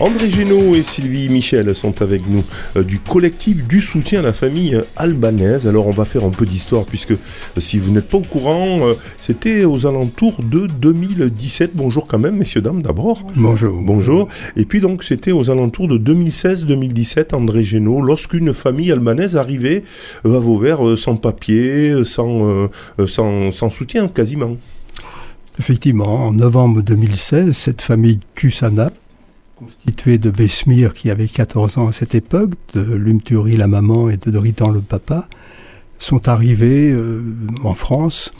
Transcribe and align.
André 0.00 0.30
Génaud 0.30 0.76
et 0.76 0.84
Sylvie 0.84 1.28
Michel 1.28 1.74
sont 1.74 2.02
avec 2.02 2.28
nous 2.28 2.44
euh, 2.76 2.84
du 2.84 3.00
collectif 3.00 3.66
du 3.66 3.80
soutien 3.80 4.20
à 4.20 4.22
la 4.22 4.32
famille 4.32 4.76
euh, 4.76 4.84
albanaise. 4.94 5.66
Alors 5.66 5.88
on 5.88 5.90
va 5.90 6.04
faire 6.04 6.22
un 6.22 6.30
peu 6.30 6.46
d'histoire 6.46 6.84
puisque 6.84 7.10
euh, 7.10 7.16
si 7.58 7.80
vous 7.80 7.90
n'êtes 7.90 8.06
pas 8.06 8.18
au 8.18 8.22
courant, 8.22 8.78
euh, 8.86 8.94
c'était 9.18 9.64
aux 9.64 9.86
alentours 9.86 10.44
de 10.44 10.68
2017. 10.68 11.72
Bonjour 11.74 12.06
quand 12.06 12.20
même, 12.20 12.36
messieurs, 12.36 12.60
dames, 12.60 12.80
d'abord. 12.80 13.24
Bonjour. 13.34 13.82
Bonjour. 13.82 14.28
Et 14.54 14.66
puis 14.66 14.80
donc 14.80 15.02
c'était 15.02 15.32
aux 15.32 15.50
alentours 15.50 15.88
de 15.88 15.98
2016-2017, 15.98 17.34
André 17.34 17.64
Génaud, 17.64 18.00
lorsqu'une 18.00 18.54
famille 18.54 18.92
albanaise 18.92 19.36
arrivait 19.36 19.82
à 20.24 20.28
Vauvert 20.28 20.96
sans 20.96 21.16
papier, 21.16 22.04
sans, 22.04 22.68
sans, 23.06 23.50
sans 23.50 23.70
soutien 23.70 24.06
quasiment. 24.06 24.56
Effectivement, 25.58 26.26
en 26.26 26.32
novembre 26.32 26.82
2016, 26.82 27.56
cette 27.56 27.82
famille 27.82 28.20
Kusana, 28.36 28.92
constituée 29.58 30.18
de 30.18 30.30
Besmir 30.30 30.94
qui 30.94 31.10
avait 31.10 31.26
14 31.26 31.78
ans 31.78 31.88
à 31.88 31.92
cette 31.92 32.14
époque, 32.14 32.52
de 32.74 32.80
Lumturi 32.80 33.56
la 33.56 33.66
maman 33.66 34.08
et 34.08 34.16
de 34.16 34.30
Doritan 34.30 34.70
le 34.70 34.80
papa, 34.80 35.28
sont 35.98 36.28
arrivés 36.28 36.90
euh, 36.92 37.22
en 37.64 37.74
France 37.74 38.30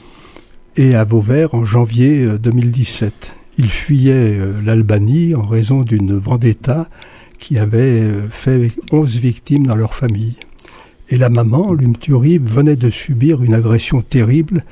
et 0.76 0.94
à 0.94 1.04
Vauvert 1.04 1.54
en 1.54 1.64
janvier 1.64 2.24
euh, 2.24 2.38
2017. 2.38 3.32
Ils 3.58 3.68
fuyaient 3.68 4.38
euh, 4.38 4.62
l'Albanie 4.64 5.34
en 5.34 5.42
raison 5.42 5.82
d'une 5.82 6.16
vendetta 6.16 6.88
qui 7.38 7.58
avait 7.58 8.00
euh, 8.02 8.28
fait 8.28 8.70
11 8.92 9.16
victimes 9.16 9.66
dans 9.66 9.76
leur 9.76 9.94
famille. 9.94 10.36
Et 11.10 11.16
la 11.16 11.30
maman, 11.30 11.72
Lumturi, 11.72 12.38
venait 12.38 12.76
de 12.76 12.90
subir 12.90 13.42
une 13.42 13.54
agression 13.54 14.02
terrible 14.02 14.64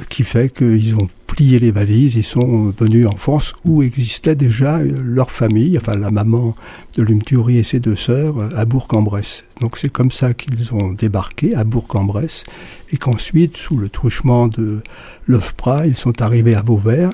euh, 0.00 0.04
qui 0.08 0.22
fait 0.22 0.52
qu'ils 0.52 0.94
ont 0.94 1.08
plié 1.28 1.58
les 1.58 1.70
valises, 1.70 2.16
ils 2.16 2.24
sont 2.24 2.74
venus 2.76 3.06
en 3.06 3.16
France 3.16 3.52
où 3.64 3.82
existait 3.82 4.34
déjà 4.34 4.78
euh, 4.78 4.90
leur 5.04 5.30
famille, 5.30 5.78
enfin 5.78 5.94
la 5.94 6.10
maman 6.10 6.56
de 6.96 7.02
Lumturi 7.02 7.58
et 7.58 7.62
ses 7.62 7.78
deux 7.78 7.96
sœurs, 7.96 8.38
euh, 8.38 8.48
à 8.56 8.64
Bourg-en-Bresse. 8.64 9.44
Donc 9.60 9.76
c'est 9.76 9.92
comme 9.92 10.10
ça 10.10 10.34
qu'ils 10.34 10.74
ont 10.74 10.92
débarqué 10.92 11.54
à 11.54 11.64
Bourg-en-Bresse 11.64 12.44
et 12.90 12.96
qu'ensuite, 12.96 13.56
sous 13.56 13.76
le 13.76 13.88
truchement 13.88 14.48
de 14.48 14.82
l'OFPRA, 15.26 15.86
ils 15.86 15.96
sont 15.96 16.22
arrivés 16.22 16.54
à 16.54 16.62
Vauvert 16.62 17.12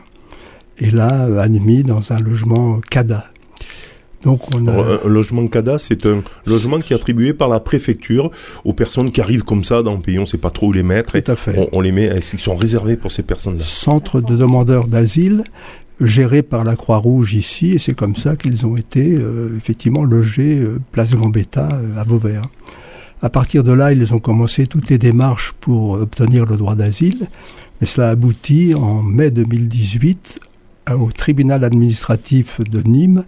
et 0.79 0.91
là, 0.91 1.27
euh, 1.27 1.39
admis 1.39 1.83
dans 1.83 2.13
un 2.13 2.19
logement 2.19 2.81
CADA. 2.91 3.34
Donc 4.25 4.41
on 4.55 4.67
a... 4.67 4.73
Alors, 4.73 4.87
un, 5.05 5.09
logement 5.09 5.47
CADA, 5.47 5.79
c'est 5.79 6.07
un 6.07 6.23
logement 6.47 6.79
qui 6.81 6.93
est 6.93 6.97
attribué 6.97 7.35
par 7.35 7.49
la 7.49 7.61
préfecture 7.61 8.31
aux 8.65 8.73
personnes 8.73 9.13
qui 9.13 9.21
arrivent 9.21 9.45
comme 9.45 9.65
ça 9.65 9.83
dans 9.83 9.95
le 9.95 10.01
pays, 10.01 10.19
on 10.19 10.23
ne 10.23 10.27
sait 10.27 10.39
pas 10.39 10.51
trop 10.51 10.69
où 10.69 10.73
les 10.73 10.83
mettre. 10.83 11.17
et 11.17 11.23
Tout 11.23 11.33
à 11.33 11.37
fait. 11.37 11.59
On, 11.59 11.69
on 11.79 11.81
les 11.81 11.93
met, 11.93 12.11
ils 12.33 12.41
sont 12.41 12.57
réservés 12.57 12.97
pour 12.97 13.13
ces 13.13 13.23
personnes-là? 13.23 13.63
centre 13.65 14.21
de 14.21 14.37
demandeurs 14.37 14.87
d'asile 14.89 15.45
géré 16.01 16.43
par 16.43 16.65
la 16.65 16.75
Croix-Rouge 16.75 17.35
ici, 17.35 17.73
et 17.73 17.79
c'est 17.79 17.95
comme 17.95 18.17
ça 18.17 18.35
qu'ils 18.35 18.67
ont 18.67 18.77
été 18.77 19.13
euh, 19.15 19.57
effectivement 19.57 20.05
logés 20.05 20.59
euh, 20.59 20.81
place 20.91 21.15
Gambetta 21.15 21.69
euh, 21.73 22.01
à 22.01 22.05
Vauvert. 22.05 22.43
À 23.23 23.31
partir 23.31 23.63
de 23.63 23.73
là, 23.73 23.93
ils 23.93 24.13
ont 24.13 24.19
commencé 24.19 24.67
toutes 24.67 24.91
les 24.91 24.99
démarches 24.99 25.53
pour 25.61 25.93
obtenir 25.93 26.47
le 26.47 26.57
droit 26.57 26.75
d'asile, 26.75 27.29
mais 27.81 27.87
cela 27.87 28.11
aboutit 28.11 28.75
en 28.75 29.03
mai 29.03 29.31
2018 29.31 30.41
à- 30.87 30.97
au 30.97 31.11
tribunal 31.13 31.63
administratif 31.65 32.61
de 32.61 32.81
Nîmes 32.83 33.25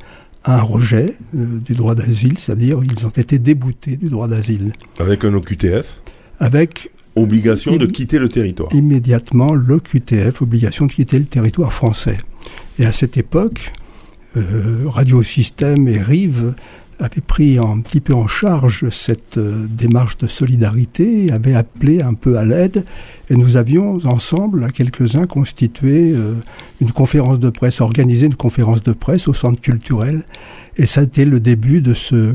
à 0.47 0.59
un 0.59 0.63
rejet 0.63 1.15
euh, 1.35 1.59
du 1.59 1.75
droit 1.75 1.95
d'asile, 1.95 2.39
c'est-à-dire 2.39 2.79
ils 2.89 3.05
ont 3.05 3.11
été 3.11 3.39
déboutés 3.39 3.97
du 3.97 4.09
droit 4.09 4.29
d'asile, 4.29 4.73
Avec 4.99 5.25
un 5.25 5.35
OQTF, 5.35 6.01
avec 6.39 6.91
obligation 7.17 7.77
de 7.77 7.87
quitter 7.87 8.19
le 8.19 8.29
territoire. 8.29 8.73
immédiatement 8.75 9.55
le 9.55 9.81
QTF, 9.81 10.43
obligation 10.43 10.87
de 10.87 10.93
quitter 10.93 11.19
le 11.19 11.25
territoire 11.25 11.73
français. 11.73 12.19
Et 12.79 12.87
à 12.87 12.93
cette 12.93 13.17
époque, 13.17 13.73
euh, 14.37 14.83
Radiosystème 14.87 15.89
et 15.89 16.01
Rive 16.01 16.55
avaient 16.99 17.21
pris 17.21 17.59
un 17.59 17.81
petit 17.81 18.01
peu 18.01 18.15
en 18.15 18.27
charge 18.27 18.89
cette 18.91 19.39
euh, 19.39 19.67
démarche 19.69 20.17
de 20.17 20.27
solidarité, 20.27 21.31
avaient 21.33 21.55
appelé 21.55 22.03
un 22.03 22.15
peu 22.15 22.39
à 22.39 22.45
l'aide, 22.45 22.85
et 23.29 23.37
nous 23.37 23.57
avions 23.57 23.99
ensemble, 24.05 24.65
à 24.65 24.71
quelques-uns, 24.71 25.27
constitué 25.27 26.13
euh, 26.15 26.35
une 26.81 26.93
conférence 26.93 27.39
de 27.39 27.51
presse, 27.51 27.81
organisé 27.81 28.27
une 28.27 28.35
conférence 28.35 28.83
de 28.83 28.93
presse 28.93 29.29
au 29.29 29.35
centre 29.35 29.61
culturel, 29.61 30.25
et 30.77 30.87
ça 30.87 31.01
a 31.03 31.05
été 31.05 31.25
le 31.25 31.41
début 31.41 31.81
de 31.81 31.95
ce 31.95 32.35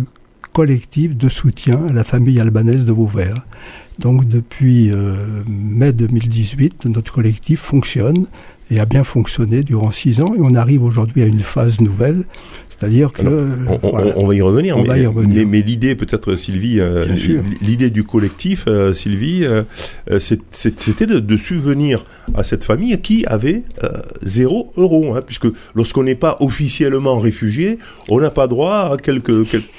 collectif 0.53 1.15
de 1.15 1.29
soutien 1.29 1.87
à 1.89 1.93
la 1.93 2.03
famille 2.03 2.39
albanaise 2.39 2.85
de 2.85 2.91
Vauvert. 2.91 3.45
Donc 3.99 4.27
depuis 4.27 4.91
euh, 4.91 5.43
mai 5.47 5.93
2018, 5.93 6.85
notre 6.85 7.13
collectif 7.13 7.59
fonctionne 7.59 8.25
et 8.69 8.79
a 8.79 8.85
bien 8.85 9.03
fonctionné 9.03 9.63
durant 9.63 9.91
six 9.91 10.21
ans 10.21 10.33
et 10.33 10.39
on 10.39 10.55
arrive 10.55 10.83
aujourd'hui 10.83 11.23
à 11.23 11.25
une 11.25 11.41
phase 11.41 11.81
nouvelle, 11.81 12.23
c'est-à-dire 12.81 13.13
que... 13.13 13.21
On, 13.67 13.79
on- 13.83 13.91
voilà. 13.91 14.13
on 14.17 14.27
va 14.27 14.35
y 14.35 14.41
revenir. 14.41 14.75
On 14.77 14.81
mais, 14.81 14.87
va 14.87 14.97
y 14.97 15.05
revenir. 15.05 15.35
mais- 15.35 15.45
mais 15.45 15.61
l'idée, 15.61 15.95
peut-être, 15.95 16.35
Sylvie, 16.35 16.79
euh, 16.79 17.05
l'idée 17.61 17.89
du 17.91 18.03
collectif, 18.03 18.65
euh, 18.67 18.93
Sylvie, 18.93 19.45
euh, 19.45 19.63
c'était 20.51 21.05
de, 21.05 21.19
de 21.19 21.37
subvenir 21.37 22.05
à 22.33 22.43
cette 22.43 22.65
famille 22.65 22.99
qui 23.01 23.25
avait 23.27 23.63
zéro 24.23 24.71
euro, 24.77 25.15
hein, 25.15 25.21
puisque 25.25 25.47
lorsqu'on 25.75 26.03
n'est 26.03 26.15
pas 26.15 26.37
officiellement 26.39 27.19
réfugié, 27.19 27.77
on 28.09 28.19
n'a 28.19 28.29
pas 28.31 28.47
droit 28.47 28.91
à 28.93 28.97
quelques, 28.97 29.47
quelques- 29.49 29.69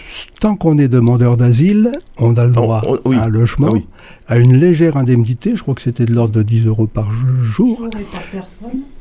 Tant 0.40 0.54
qu'on 0.56 0.78
est 0.78 0.88
demandeur 0.88 1.36
d'asile, 1.36 1.92
on 2.18 2.34
a 2.36 2.44
le 2.44 2.52
droit 2.52 2.82
on- 2.86 2.98
oui. 3.08 3.16
à 3.16 3.24
un 3.24 3.28
logement, 3.28 3.68
Ah 3.70 3.72
oui. 3.74 3.86
À 4.28 4.38
une 4.38 4.56
légère 4.56 4.96
indemnité, 4.96 5.52
je 5.54 5.62
crois 5.62 5.74
que 5.74 5.82
c'était 5.82 6.04
de 6.04 6.12
l'ordre 6.12 6.32
de 6.32 6.42
10 6.42 6.66
euros 6.66 6.86
par 6.86 7.10
jour, 7.42 7.88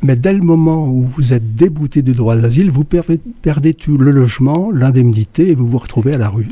mais 0.01 0.16
dès 0.16 0.34
le 0.34 0.41
moment 0.41 0.88
où 0.88 1.07
vous 1.16 1.34
êtes 1.34 1.56
débouté 1.56 2.01
du 2.01 2.13
droit 2.13 2.35
d'asile, 2.35 2.72
vous 2.72 2.84
perdez, 2.84 3.19
perdez 3.41 3.73
tout 3.73 3.97
le 3.97 4.12
logement, 4.12 4.72
l'indemnité 4.72 5.50
et 5.50 5.56
vous 5.56 5.67
vous 5.67 5.78
retrouvez 5.78 6.13
à 6.13 6.17
la 6.17 6.29
rue. 6.29 6.47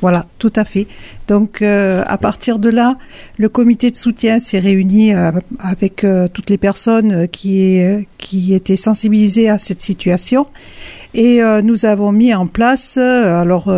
Voilà, 0.00 0.24
tout 0.38 0.52
à 0.54 0.64
fait. 0.64 0.86
Donc, 1.26 1.60
euh, 1.60 2.04
à 2.06 2.18
partir 2.18 2.58
de 2.58 2.68
là, 2.68 2.96
le 3.36 3.48
comité 3.48 3.90
de 3.90 3.96
soutien 3.96 4.38
s'est 4.38 4.60
réuni 4.60 5.12
euh, 5.12 5.32
avec 5.58 6.04
euh, 6.04 6.28
toutes 6.32 6.50
les 6.50 6.58
personnes 6.58 7.26
qui, 7.28 7.80
qui 8.16 8.54
étaient 8.54 8.76
sensibilisées 8.76 9.48
à 9.48 9.58
cette 9.58 9.82
situation. 9.82 10.46
Et 11.14 11.40
nous 11.64 11.84
avons 11.86 12.12
mis 12.12 12.34
en 12.34 12.46
place, 12.46 12.98
alors, 12.98 13.72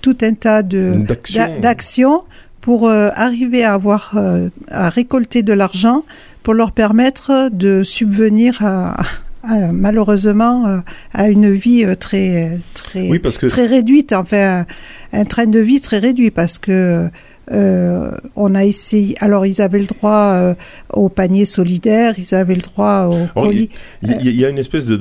tout 0.00 0.16
un 0.22 0.34
tas 0.34 0.62
de 0.62 1.04
d'actions. 1.06 1.40
d'a- 1.46 1.58
d'actions 1.58 2.22
pour 2.60 2.88
euh, 2.88 3.08
arriver 3.14 3.64
à 3.64 3.74
avoir, 3.74 4.12
euh, 4.16 4.48
à 4.68 4.90
récolter 4.90 5.42
de 5.42 5.52
l'argent 5.52 6.04
pour 6.42 6.54
leur 6.54 6.72
permettre 6.72 7.48
de 7.52 7.82
subvenir 7.84 8.64
à, 8.64 8.96
à, 9.42 9.72
malheureusement, 9.72 10.66
euh, 10.66 10.78
à 11.14 11.28
une 11.28 11.50
vie 11.52 11.84
euh, 11.84 11.94
très, 11.94 12.58
très, 12.74 13.08
Oui, 13.08 13.18
parce 13.18 13.38
que 13.38 13.46
très 13.46 13.66
réduite, 13.66 14.12
enfin 14.12 14.66
un 15.12 15.24
train 15.24 15.46
de 15.46 15.58
vie 15.58 15.80
très 15.80 15.98
réduit 15.98 16.30
parce 16.30 16.58
que 16.58 17.08
euh, 17.52 18.10
on 18.36 18.54
a 18.54 18.64
essayé. 18.64 19.14
Alors 19.20 19.46
ils 19.46 19.60
avaient 19.60 19.78
le 19.80 19.86
droit 19.86 20.32
euh, 20.34 20.54
au 20.92 21.08
panier 21.08 21.44
solidaire, 21.44 22.14
ils 22.18 22.34
avaient 22.34 22.54
le 22.54 22.60
droit 22.62 23.06
au 23.10 23.14
Alors, 23.14 23.32
colis. 23.34 23.68
Il 24.02 24.10
y, 24.10 24.12
a- 24.14 24.20
il 24.20 24.40
y 24.40 24.44
a 24.44 24.48
une 24.50 24.58
espèce 24.58 24.86
de, 24.86 24.98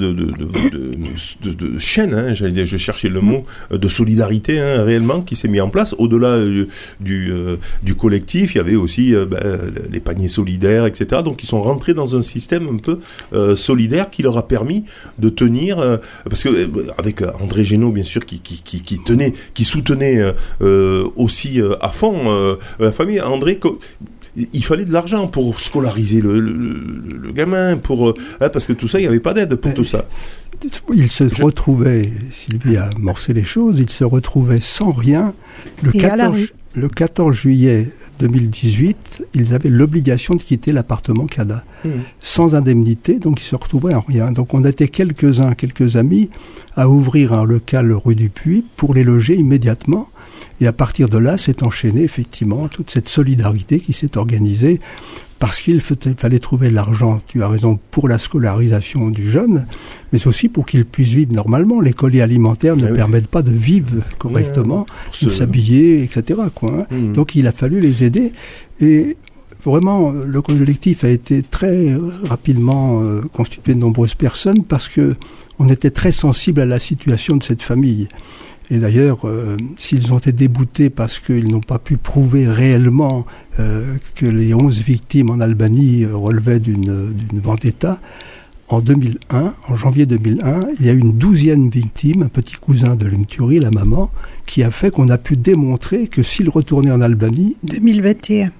chaîne, 1.78 2.14
hein, 2.14 2.34
j'allais 2.34 2.66
je 2.66 2.78
cherchais 2.78 3.10
le 3.10 3.22
mot, 3.22 3.44
euh, 3.72 3.78
de 3.78 3.88
solidarité 3.88 4.60
hein, 4.60 4.84
réellement 4.84 5.22
qui 5.22 5.36
s'est 5.36 5.48
mis 5.48 5.62
en 5.62 5.70
place. 5.70 5.94
Au-delà 5.98 6.28
euh, 6.30 6.68
du, 7.00 7.32
du 7.84 7.96
collectif, 7.96 8.56
il 8.56 8.58
y 8.58 8.62
avait 8.62 8.76
aussi 8.76 9.14
ben, 9.30 9.60
les 9.92 10.00
paniers 10.00 10.28
solidaires, 10.28 10.86
etc. 10.86 11.22
Donc 11.24 11.44
ils 11.44 11.48
sont 11.48 11.62
rentrés 11.62 11.94
dans 11.94 12.16
un 12.16 12.22
système 12.22 12.68
un 12.68 12.78
peu 12.78 13.00
solidaire 13.56 14.10
qui 14.10 14.24
leur 14.24 14.38
a 14.38 14.48
permis 14.48 14.84
de 15.20 15.30
tenir, 15.30 15.78
parce 16.28 16.44
que 16.44 16.50
avec 16.98 17.22
André 17.42 17.64
Génaud, 17.64 17.92
bien 17.92 18.04
sûr, 18.04 18.26
qui, 18.26 18.40
qui, 18.40 18.62
qui, 18.64 18.82
qui 18.82 19.00
tenait, 19.04 19.34
qui 19.54 19.64
soutenait 19.64 20.34
aussi 21.16 21.62
à 21.82 21.90
fond 21.90 22.16
la 22.80 22.92
famille. 22.92 23.20
André, 23.22 23.60
il 24.54 24.64
fallait 24.64 24.86
de 24.86 24.94
l'argent 24.94 25.28
pour 25.28 25.60
scolariser 25.60 26.22
le, 26.22 26.40
le, 26.40 26.52
le- 26.54 27.18
le 27.18 27.32
gamin, 27.32 27.78
pour, 27.78 28.10
euh, 28.10 28.14
hein, 28.42 28.50
parce 28.50 28.68
que 28.68 28.74
tout 28.74 28.88
ça, 28.88 29.00
il 29.00 29.02
n'y 29.04 29.08
avait 29.08 29.20
pas 29.20 29.34
d'aide 29.34 29.56
pour 29.56 29.70
Mais- 29.70 29.76
tout 29.76 29.84
ça. 29.84 30.06
Il 30.94 31.10
se 31.12 31.28
Je- 31.30 31.44
retrouvait, 31.44 32.12
Sylvie 32.32 32.78
a 32.78 32.88
amorcé 32.96 33.34
les 33.34 33.44
choses, 33.44 33.80
il 33.80 33.90
se 33.90 34.04
retrouvait 34.04 34.60
sans 34.60 34.92
rien. 34.92 35.34
Le 35.82 35.96
Et 35.96 36.04
à 36.06 36.16
la 36.18 36.26
14, 36.26 36.36
rue. 36.38 36.50
le 36.76 36.90
14 36.90 37.36
juillet 37.36 37.90
2018, 38.20 39.24
ils 39.34 39.54
avaient 39.54 39.70
l'obligation 39.70 40.36
de 40.36 40.42
quitter 40.42 40.72
l'appartement 40.74 41.26
CADA, 41.28 41.64
Mhm. 41.86 41.92
sans 42.20 42.56
indemnité, 42.56 43.20
donc 43.20 43.40
ils 43.42 43.46
se 43.46 43.56
retrouvaient 43.56 43.94
en 43.94 44.02
rien. 44.02 44.32
Donc 44.32 44.54
on 44.54 44.64
était 44.66 44.90
quelques-uns, 44.90 45.54
quelques 45.56 45.96
amis, 45.96 46.30
à 46.76 46.90
ouvrir 46.90 47.34
un 47.34 47.46
local 47.46 47.92
rue 47.94 48.16
du 48.16 48.30
Puy 48.30 48.64
pour 48.76 48.94
les 48.94 49.04
loger 49.04 49.36
immédiatement. 49.36 50.10
Et 50.62 50.68
à 50.68 50.74
partir 50.74 51.10
de 51.10 51.18
là, 51.18 51.38
s'est 51.38 51.64
enchaînée 51.64 52.04
effectivement 52.04 52.68
toute 52.68 52.90
cette 52.90 53.10
solidarité 53.10 53.80
qui 53.80 53.94
s'est 53.94 54.18
organisée 54.18 54.80
parce 55.40 55.62
qu'il 55.62 55.80
fallait 55.80 56.40
trouver 56.40 56.70
l'argent, 56.70 57.22
tu 57.28 57.42
as 57.44 57.48
raison, 57.48 57.80
pour 57.92 58.10
la 58.10 58.18
scolarisation 58.18 59.10
du 59.10 59.32
jeune, 59.32 59.68
mais 60.12 60.28
aussi 60.28 60.50
pour 60.50 60.66
qu'il 60.66 60.84
puisse 60.84 61.14
vivre 61.14 61.34
normalement. 61.34 61.80
Les 61.80 61.94
colis 61.94 62.20
alimentaires 62.20 62.76
ne 62.76 62.88
Ah 62.88 62.90
oui. 62.92 62.98
permettent 62.98 63.28
pas 63.30 63.42
de 63.42 63.52
vivre 63.52 64.04
correctement, 64.18 64.86
de 65.24 65.30
s'habiller, 65.30 66.04
etc. 66.04 66.42
Quoi, 66.54 66.82
hein. 66.82 66.86
Mhm. 66.94 67.14
Donc 67.14 67.36
il 67.36 67.48
a 67.48 67.54
fallu 67.54 67.80
les 67.80 68.04
aider. 68.04 68.34
Et 68.82 69.16
vraiment, 69.64 70.12
le 70.12 70.42
collectif 70.42 71.06
a 71.06 71.10
été 71.10 71.42
très 71.42 71.90
euh, 71.94 72.00
rapidement 72.26 73.02
euh, 73.02 73.22
constitué 73.32 73.76
de 73.76 73.80
nombreuses 73.80 74.16
personnes 74.16 74.66
parce 74.66 74.90
que 74.90 75.16
on 75.58 75.68
était 75.68 75.92
très 75.92 76.12
sensible 76.12 76.60
à 76.60 76.66
la 76.66 76.80
situation 76.80 77.38
de 77.38 77.44
cette 77.44 77.62
famille. 77.62 78.10
Et 78.72 78.78
d'ailleurs, 78.78 79.28
euh, 79.28 79.58
s'ils 79.78 80.14
ont 80.14 80.20
été 80.20 80.32
déboutés 80.32 80.90
parce 80.90 81.18
qu'ils 81.20 81.50
n'ont 81.50 81.60
pas 81.60 81.80
pu 81.80 81.98
prouver 81.98 82.48
réellement 82.48 83.26
euh, 83.60 83.98
que 84.16 84.28
les 84.28 84.54
11 84.54 84.80
victimes 84.82 85.32
en 85.32 85.40
Albanie 85.40 86.04
euh, 86.04 86.16
relevaient 86.16 86.60
d'une 86.60 87.14
vendetta, 87.34 88.00
en 88.68 88.82
2001, 88.82 89.56
en 89.68 89.76
janvier 89.76 90.06
2001, 90.06 90.60
il 90.80 90.86
y 90.86 90.90
a 90.90 90.94
eu 90.94 91.00
une 91.00 91.18
douzième 91.18 91.70
victime, 91.70 92.22
un 92.22 92.28
petit 92.28 92.56
cousin 92.56 92.96
de 92.96 93.08
Lumturi, 93.08 93.60
la 93.60 93.72
maman, 93.72 94.12
qui 94.46 94.62
a 94.62 94.70
fait 94.70 94.92
qu'on 94.92 95.10
a 95.10 95.18
pu 95.18 95.36
démontrer 95.38 96.08
que 96.08 96.22
s'il 96.22 96.50
retournait 96.50 96.92
en 96.92 97.02
Albanie, 97.02 97.58
2021. 97.64 98.52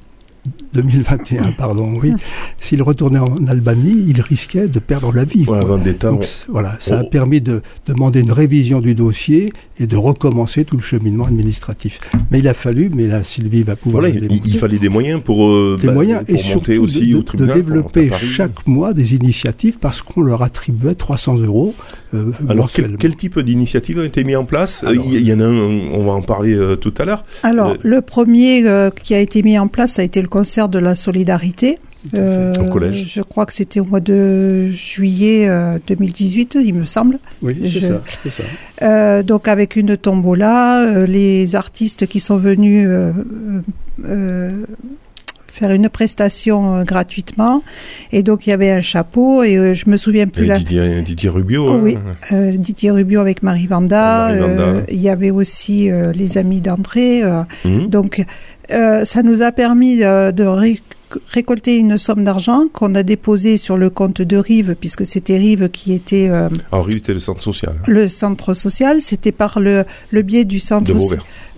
2021, 0.74 1.52
pardon, 1.54 1.98
oui. 2.02 2.14
S'il 2.60 2.82
retournait 2.84 3.20
en 3.20 3.48
Albanie, 3.48 4.06
il 4.08 4.22
risquait 4.22 4.68
de 4.68 4.80
perdre 4.80 5.14
la 5.14 5.24
vie. 5.24 5.44
Voilà, 5.46 5.66
vendetta, 5.66 6.10
Donc, 6.10 6.26
on- 6.48 6.52
voilà, 6.52 6.76
ça 6.80 7.00
a 7.00 7.04
on- 7.04 7.10
permis 7.10 7.42
de 7.42 7.62
demander 7.86 8.20
une 8.20 8.32
révision 8.32 8.82
du 8.82 8.96
dossier 8.96 9.52
et 9.80 9.88
de 9.88 9.96
recommencer 9.96 10.66
tout 10.66 10.78
le 10.78 10.84
cheminement 10.84 11.26
administratif. 11.26 12.00
Mais 12.32 12.40
il 12.40 12.48
a 12.48 12.54
fallu, 12.54 12.92
mais 12.94 13.08
là, 13.08 13.24
Sylvie 13.24 13.64
va 13.64 13.76
pouvoir 13.76 14.04
Voilà, 14.04 14.16
il, 14.16 14.58
fallait 14.58 14.80
des 14.80 14.90
moyens 14.90 15.22
pour, 15.24 15.48
euh, 15.48 15.78
des 15.80 15.88
bah, 15.88 15.94
moyens 15.94 16.26
pour 16.26 16.36
et 16.36 16.38
surtout 16.38 16.72
aussi 16.82 17.12
de, 17.12 17.18
au 17.18 17.46
développer 17.46 18.12
chaque 18.12 18.68
mois 18.68 18.94
des 18.94 19.16
initiatives 19.16 19.78
parce 19.80 20.02
qu'on 20.02 20.22
leur 20.22 20.44
attribuait 20.44 20.96
300 20.96 21.38
euros 21.38 21.74
euh, 22.14 22.32
Alors, 22.48 22.70
quel, 22.72 23.16
type 23.16 23.40
d'initiative 23.40 24.00
a 24.00 24.06
été 24.06 24.24
mis 24.24 24.36
en 24.36 24.46
place? 24.46 24.84
Alors, 24.84 25.04
Il 25.06 25.22
y, 25.28 25.34
en 25.34 25.40
a 25.40 25.46
un, 25.46 25.54
on 25.54 26.06
va 26.06 26.14
en 26.14 26.22
parler 26.22 26.54
euh, 26.54 26.76
tout 26.76 26.94
à 26.98 27.06
l'heure. 27.06 27.24
Alors, 27.44 27.72
Euh, 27.72 27.76
le 27.84 28.02
premier 28.02 28.64
qui 29.04 29.14
a 29.14 29.20
été 29.20 29.44
mis 29.44 29.58
en 29.60 29.68
place, 29.68 29.94
ça 29.94 30.02
a 30.02 30.06
été 30.06 30.22
le 30.22 30.28
concert 30.28 30.70
de 30.70 30.80
la 30.80 30.96
solidarité. 30.96 31.80
Au 32.16 32.64
collège. 32.72 33.12
Je 33.14 33.22
crois 33.22 33.46
que 33.46 33.52
c'était 33.54 33.82
au 33.82 33.86
mois 33.86 34.00
de 34.00 34.70
juillet 34.70 35.50
euh, 35.50 35.78
2018, 35.86 36.58
il 36.64 36.74
me 36.74 36.86
semble. 36.86 37.20
Oui, 37.42 37.58
c'est 37.62 37.68
je- 37.68 37.80
ça, 37.88 38.02
ça. 38.80 39.24
Donc 39.24 39.48
avec 39.50 39.76
une 39.76 39.98
tombola, 39.98 41.06
les 41.06 41.56
artistes 41.58 42.08
qui 42.08 42.20
sont 42.22 42.38
venus 42.38 42.88
faire 45.52 45.72
une 45.72 45.90
prestation 45.90 46.76
euh, 46.76 46.84
gratuitement. 46.84 47.64
Et 48.12 48.24
donc 48.24 48.48
il 48.48 48.52
y 48.52 48.54
avait 48.54 48.72
un 48.72 48.82
chapeau 48.82 49.44
et 49.44 49.58
euh, 49.58 49.74
je 49.74 49.90
me 49.90 49.98
souviens 49.98 50.28
plus 50.28 50.44
Et 50.46 50.48
la, 50.48 50.58
Didier, 50.60 51.02
Didier 51.02 51.30
Rubio. 51.30 51.66
Oh, 51.68 51.74
hein. 51.74 51.80
oui. 51.84 51.98
euh, 52.32 52.52
Didier 52.58 52.92
Rubio 52.92 53.20
avec 53.20 53.44
Marie 53.44 53.68
Vanda. 53.68 54.30
Euh, 54.32 54.82
il 54.90 55.00
y 55.02 55.10
avait 55.10 55.32
aussi 55.32 55.90
euh, 55.92 56.12
les 56.14 56.38
amis 56.38 56.62
d'André. 56.62 57.24
euh, 57.24 57.44
Mhm. 57.66 57.88
donc, 57.88 58.24
euh, 58.72 59.04
ça 59.06 59.24
nous 59.24 59.42
a 59.42 59.52
permis 59.52 60.04
euh, 60.04 60.32
de 60.32 60.44
ré- 61.12 61.20
récolter 61.32 61.76
une 61.78 61.98
somme 61.98 62.24
d'argent 62.24 62.64
qu'on 62.74 62.96
a 62.96 63.04
déposée 63.04 63.58
sur 63.58 63.78
le 63.78 63.90
compte 63.90 64.22
de 64.22 64.38
Rive, 64.38 64.76
puisque 64.80 65.06
c'était 65.06 65.38
Rive 65.38 65.70
qui 65.70 65.94
était 65.94 66.28
euh, 66.30 66.50
Alors, 66.72 66.86
Rive, 66.86 66.98
c'était 66.98 67.14
le 67.14 67.20
centre 67.20 67.42
social 67.44 67.76
le 67.88 68.08
centre 68.10 68.54
social. 68.54 69.02
C'était 69.02 69.32
par 69.32 69.60
le, 69.60 69.86
le 70.12 70.22
biais 70.22 70.46
du 70.46 70.60
centre, 70.60 70.86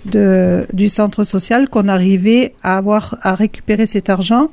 de- 0.05 0.65
du 0.73 0.89
centre 0.89 1.23
social 1.23 1.69
qu'on 1.69 1.87
arrivait 1.87 2.53
à 2.63 2.77
avoir 2.77 3.17
à 3.21 3.35
récupérer 3.35 3.85
cet 3.85 4.09
argent. 4.09 4.49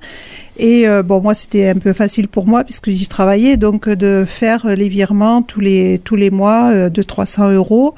Et 0.58 0.86
euh, 0.86 1.02
bon, 1.02 1.20
moi, 1.22 1.34
c'était 1.34 1.68
un 1.68 1.76
peu 1.76 1.92
facile 1.92 2.28
pour 2.28 2.46
moi 2.46 2.64
puisque 2.64 2.90
j'y 2.90 3.08
travaillais, 3.08 3.56
donc 3.56 3.88
de 3.88 4.24
faire 4.28 4.66
les 4.66 4.88
virements 4.88 5.40
tous 5.42 5.60
les 5.60 6.00
tous 6.04 6.16
les 6.16 6.30
mois 6.30 6.70
euh, 6.72 6.88
de 6.90 7.02
300 7.02 7.52
euros. 7.52 7.94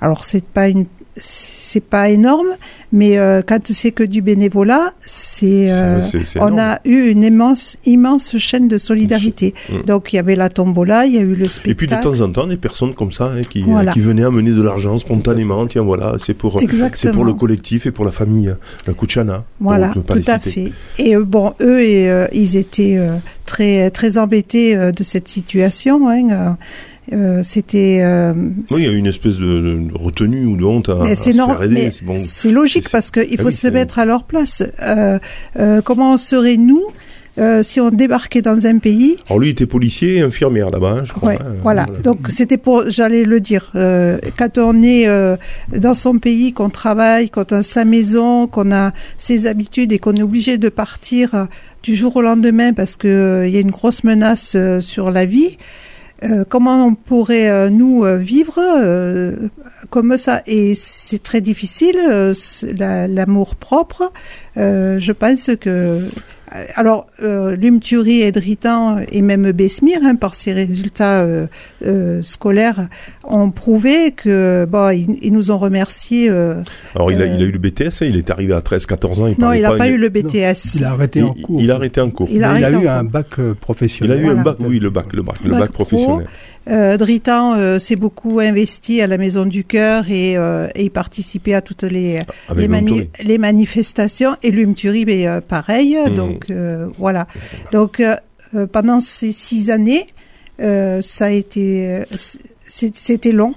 Alors 0.00 0.24
c'est 0.24 0.44
pas 0.44 0.68
une 0.68 0.86
c'est 1.18 1.82
pas 1.82 2.08
énorme, 2.08 2.48
mais 2.92 3.18
euh, 3.18 3.42
quand 3.46 3.58
c'est 3.66 3.90
que 3.90 4.02
du 4.02 4.22
bénévolat, 4.22 4.92
c'est 5.00 5.70
euh, 5.70 6.00
on 6.40 6.58
a 6.58 6.78
eu 6.84 7.08
une 7.10 7.24
immense 7.24 7.76
immense 7.84 8.36
chaîne 8.38 8.68
de 8.68 8.78
solidarité. 8.78 9.54
Mm. 9.70 9.82
Donc 9.86 10.12
il 10.12 10.16
y 10.16 10.18
avait 10.18 10.36
la 10.36 10.48
tombola, 10.48 11.06
il 11.06 11.14
y 11.14 11.18
a 11.18 11.22
eu 11.22 11.34
le 11.34 11.44
spectacle. 11.46 11.70
Et 11.70 11.74
puis 11.74 11.86
de 11.86 11.94
temps 11.94 12.20
en 12.20 12.30
temps, 12.30 12.46
des 12.46 12.56
personnes 12.56 12.94
comme 12.94 13.12
ça 13.12 13.26
hein, 13.26 13.40
qui, 13.48 13.62
Voilà. 13.62 13.92
qui 13.92 14.00
venaient 14.00 14.24
amener 14.24 14.52
de 14.52 14.62
l'argent 14.62 14.96
spontanément. 14.98 15.66
Tiens, 15.66 15.82
voilà, 15.82 16.16
c'est 16.18 16.34
pour, 16.34 16.60
c'est 16.94 17.12
pour 17.12 17.24
le 17.24 17.34
collectif 17.34 17.86
et 17.86 17.90
pour 17.90 18.04
la 18.04 18.12
famille, 18.12 18.54
la 18.86 18.94
Kuchana. 18.94 19.44
Voilà, 19.60 19.88
pour 19.88 20.04
tout 20.04 20.22
à 20.26 20.38
fait. 20.38 20.72
Et 20.98 21.16
euh, 21.16 21.24
bon, 21.24 21.52
eux, 21.60 21.82
et, 21.82 22.10
euh, 22.10 22.26
ils 22.32 22.56
étaient 22.56 22.98
très 23.44 23.90
très 23.90 24.18
embêtés 24.18 24.76
de 24.76 25.02
cette 25.02 25.28
situation. 25.28 26.08
Hein, 26.08 26.56
euh, 27.12 27.40
C'était. 27.42 28.00
euh, 28.02 28.32
Oui, 28.70 28.82
il 28.82 28.84
y 28.84 28.88
a 28.88 28.92
eu 28.92 28.96
une 28.96 29.06
espèce 29.06 29.36
de, 29.36 29.44
de 29.44 29.88
retenue 29.94 30.46
ou 30.46 30.56
de 30.56 30.64
honte 30.64 30.88
à, 30.88 31.02
à 31.02 31.14
c'est 31.14 31.32
se 31.32 31.36
normal, 31.36 31.56
faire 31.58 31.66
aider. 31.66 31.74
mais 31.84 32.18
c'est 32.18 32.48
bon. 32.48 32.54
logique 32.54 32.88
parce 32.90 33.10
qu'il 33.10 33.26
Ah 33.38 33.42
faut 33.42 33.48
oui, 33.48 33.54
se 33.54 33.68
mettre 33.68 33.98
à 33.98 34.04
leur 34.06 34.24
place. 34.24 34.62
Euh, 34.82 35.18
euh, 35.58 35.80
comment 35.82 36.12
on 36.12 36.16
serait 36.16 36.56
nous 36.56 36.82
euh, 37.38 37.62
si 37.62 37.80
on 37.80 37.90
débarquait 37.90 38.42
dans 38.42 38.66
un 38.66 38.78
pays? 38.78 39.14
Alors 39.28 39.38
lui, 39.38 39.48
il 39.48 39.50
était 39.52 39.66
policier 39.66 40.16
et 40.16 40.20
infirmière 40.22 40.70
là-bas, 40.70 40.96
hein, 40.98 41.04
je 41.04 41.12
crois. 41.12 41.28
Ouais, 41.30 41.38
hein, 41.40 41.54
voilà. 41.62 41.86
Donc 42.02 42.18
c'était 42.30 42.56
pour, 42.56 42.90
j'allais 42.90 43.22
le 43.22 43.38
dire, 43.38 43.70
euh, 43.76 44.18
quand 44.36 44.58
on 44.58 44.82
est 44.82 45.06
euh, 45.06 45.36
dans 45.76 45.94
son 45.94 46.18
pays, 46.18 46.52
qu'on 46.52 46.68
travaille, 46.68 47.30
qu'on 47.30 47.42
a 47.44 47.62
sa 47.62 47.84
maison, 47.84 48.48
qu'on 48.48 48.72
a 48.72 48.92
ses 49.18 49.46
habitudes 49.46 49.92
et 49.92 50.00
qu'on 50.00 50.14
est 50.14 50.22
obligé 50.22 50.58
de 50.58 50.68
partir 50.68 51.46
du 51.84 51.94
jour 51.94 52.16
au 52.16 52.22
lendemain 52.22 52.72
parce 52.72 52.96
que 52.96 53.06
euh, 53.06 53.46
il 53.46 53.54
y 53.54 53.56
a 53.56 53.60
une 53.60 53.70
grosse 53.70 54.02
menace 54.02 54.56
sur 54.80 55.12
la 55.12 55.24
vie. 55.24 55.58
Euh, 56.24 56.44
comment 56.48 56.84
on 56.86 56.94
pourrait 56.94 57.48
euh, 57.50 57.70
nous 57.70 58.04
euh, 58.04 58.16
vivre 58.16 58.58
euh, 58.58 59.36
comme 59.90 60.16
ça? 60.16 60.42
Et 60.46 60.74
c'est 60.74 61.22
très 61.22 61.40
difficile. 61.40 61.96
euh, 61.98 62.34
c'est 62.34 62.72
la- 62.72 63.06
L'amour 63.06 63.56
propre, 63.56 64.12
je 64.56 65.12
pense 65.12 65.50
que 65.60 66.00
alors, 66.74 67.06
euh, 67.22 67.56
Lumturi, 67.56 68.22
Edritan 68.22 68.98
et 69.12 69.22
même 69.22 69.50
Besmir, 69.52 69.98
hein, 70.04 70.14
par 70.14 70.34
ses 70.34 70.52
résultats 70.52 71.22
euh, 71.22 71.46
euh, 71.84 72.22
scolaires, 72.22 72.88
ont 73.24 73.50
prouvé 73.50 74.12
que 74.12 74.64
bon, 74.64 74.90
ils, 74.90 75.16
ils 75.22 75.32
nous 75.32 75.50
ont 75.50 75.58
remerciés. 75.58 76.28
euh, 76.30 76.62
Alors 76.94 77.12
il 77.12 77.20
a, 77.22 77.26
Euh, 77.26 77.34
il 77.36 77.42
a 77.42 77.46
eu 77.46 77.50
le 77.52 77.58
BTS, 77.58 78.02
hein, 78.02 78.06
il 78.06 78.16
est 78.16 78.30
arrivé 78.30 78.52
à 78.54 78.60
13-14 78.60 79.20
ans. 79.22 79.26
Il 79.26 79.36
non, 79.38 79.52
il 79.52 79.62
n'a 79.62 79.72
pas, 79.76 79.86
il- 79.88 79.94
eu 79.94 79.98
le 79.98 80.08
BTS. 80.08 80.74
Il 80.76 80.84
a 80.84 80.90
arrêté 80.92 81.18
il, 81.20 81.24
en 81.24 81.32
cours. 81.34 81.60
il 81.60 81.70
a 81.70 81.74
arrêté 81.74 82.00
en 82.00 82.10
cours. 82.10 82.28
Il 82.30 82.36
Il 82.36 82.44
a 82.44 82.50
a, 82.50 82.52
Mais 82.54 82.60
il 82.60 82.64
a 82.64 82.70
eu 82.70 82.88
un 82.88 83.04
bac 83.04 83.26
professionnel. 83.60 84.20
eu 84.20 84.24
Voilà. 84.24 84.40
un 84.40 84.42
bac, 84.44 84.56
oui, 84.60 84.78
le 84.78 84.90
bac, 84.90 85.06
le 85.12 85.22
bac, 85.22 85.36
le 85.44 85.50
Bac 85.50 85.60
bac 85.60 85.70
pro. 85.72 85.84
professionnel. 85.84 86.26
Euh, 86.70 86.98
Dritan 86.98 87.54
euh, 87.56 87.78
s'est 87.78 87.96
beaucoup 87.96 88.40
investi 88.40 89.00
à 89.00 89.06
la 89.06 89.16
Maison 89.16 89.46
du 89.46 89.64
Cœur 89.64 90.04
et, 90.10 90.36
euh, 90.36 90.68
et 90.74 90.84
il 90.84 90.90
participait 90.90 91.54
à 91.54 91.62
toutes 91.62 91.82
les, 91.84 92.20
les, 92.54 92.68
mani- 92.68 92.90
Lumturi. 92.90 93.10
les 93.24 93.38
manifestations. 93.38 94.36
Et 94.42 94.50
Lumturi, 94.50 95.06
ben, 95.06 95.26
euh, 95.26 95.40
pareil. 95.40 95.96
Mhm. 96.06 96.14
Donc 96.14 96.37
euh, 96.50 96.88
voilà. 96.98 97.26
Donc 97.72 98.00
euh, 98.00 98.16
euh, 98.54 98.66
pendant 98.66 99.00
ces 99.00 99.32
six 99.32 99.70
années, 99.70 100.06
ça 100.58 101.26
a 101.26 101.30
été, 101.30 102.02
c'était 102.66 103.32
long. 103.32 103.54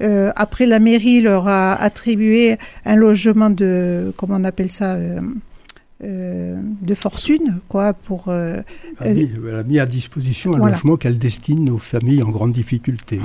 Euh, 0.00 0.30
après, 0.36 0.66
la 0.66 0.78
mairie 0.78 1.20
leur 1.20 1.48
a 1.48 1.74
attribué 1.74 2.56
un 2.84 2.94
logement 2.94 3.50
de, 3.50 4.12
comment 4.16 4.36
on 4.36 4.44
appelle 4.44 4.70
ça, 4.70 4.94
euh, 4.94 5.20
euh, 6.04 6.56
de 6.82 6.94
fortune, 6.94 7.58
quoi, 7.68 7.92
pour. 7.94 8.28
a 8.28 8.62
mis, 9.08 9.28
elle 9.48 9.54
a 9.56 9.62
mis 9.64 9.80
à 9.80 9.86
disposition 9.86 10.54
un 10.54 10.58
Voilà. 10.58 10.76
logement 10.76 10.96
qu'elle 10.96 11.18
destine 11.18 11.68
aux 11.70 11.78
familles 11.78 12.22
en 12.22 12.28
grande 12.30 12.52
difficulté. 12.52 13.20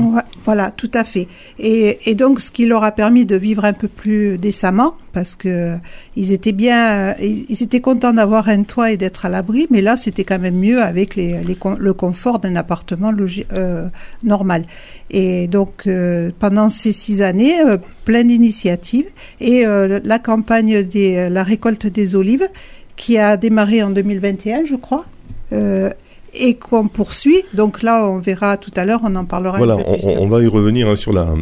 Voilà, 0.45 0.71
tout 0.71 0.89
à 0.95 1.03
fait. 1.03 1.27
Et, 1.59 2.09
et 2.09 2.15
donc, 2.15 2.41
ce 2.41 2.49
qui 2.49 2.65
leur 2.65 2.83
a 2.83 2.91
permis 2.91 3.27
de 3.27 3.35
vivre 3.35 3.65
un 3.65 3.73
peu 3.73 3.87
plus 3.87 4.37
décemment, 4.37 4.95
parce 5.13 5.35
que 5.35 5.77
ils 6.15 6.31
étaient 6.31 6.51
bien, 6.51 7.11
euh, 7.11 7.13
ils, 7.21 7.61
étaient 7.63 7.79
contents 7.79 8.13
d'avoir 8.13 8.49
un 8.49 8.63
toit 8.63 8.91
et 8.91 8.97
d'être 8.97 9.25
à 9.25 9.29
l'abri, 9.29 9.67
mais 9.69 9.81
là, 9.81 9.95
c'était 9.95 10.23
quand 10.23 10.39
même 10.39 10.57
mieux 10.57 10.81
avec 10.81 11.15
le 11.15 11.93
confort 11.93 12.39
d'un 12.39 12.55
appartement 12.55 13.13
euh, 13.53 13.87
normal. 14.23 14.65
Et 15.11 15.47
donc, 15.47 15.83
euh, 15.85 16.31
pendant 16.39 16.69
ces 16.69 16.91
six 16.91 17.21
années, 17.21 17.61
euh, 17.61 17.77
plein 18.03 18.23
d'initiatives 18.23 19.07
et 19.39 19.65
euh, 19.65 19.99
la 20.03 20.19
campagne 20.19 20.83
des, 20.83 21.29
la 21.29 21.43
récolte 21.43 21.87
des 21.87 22.15
olives 22.15 22.47
qui 22.95 23.17
a 23.17 23.37
démarré 23.37 23.83
en 23.83 23.91
2021, 23.91 24.65
je 24.65 24.75
crois. 24.75 25.05
Euh, 25.51 25.91
et 26.35 26.55
qu'on 26.55 26.87
poursuit. 26.87 27.41
Donc 27.53 27.83
là, 27.83 28.07
on 28.07 28.19
verra 28.19 28.57
tout 28.57 28.71
à 28.75 28.85
l'heure, 28.85 29.01
on 29.03 29.15
en 29.15 29.25
parlera 29.25 29.57
Voilà, 29.57 29.75
un 29.75 29.77
peu 29.77 29.83
on, 29.87 29.97
plus. 29.97 30.07
on 30.19 30.27
va 30.27 30.41
y 30.43 30.47
revenir 30.47 30.87
hein, 30.89 30.95
sur 30.95 31.13
la, 31.13 31.33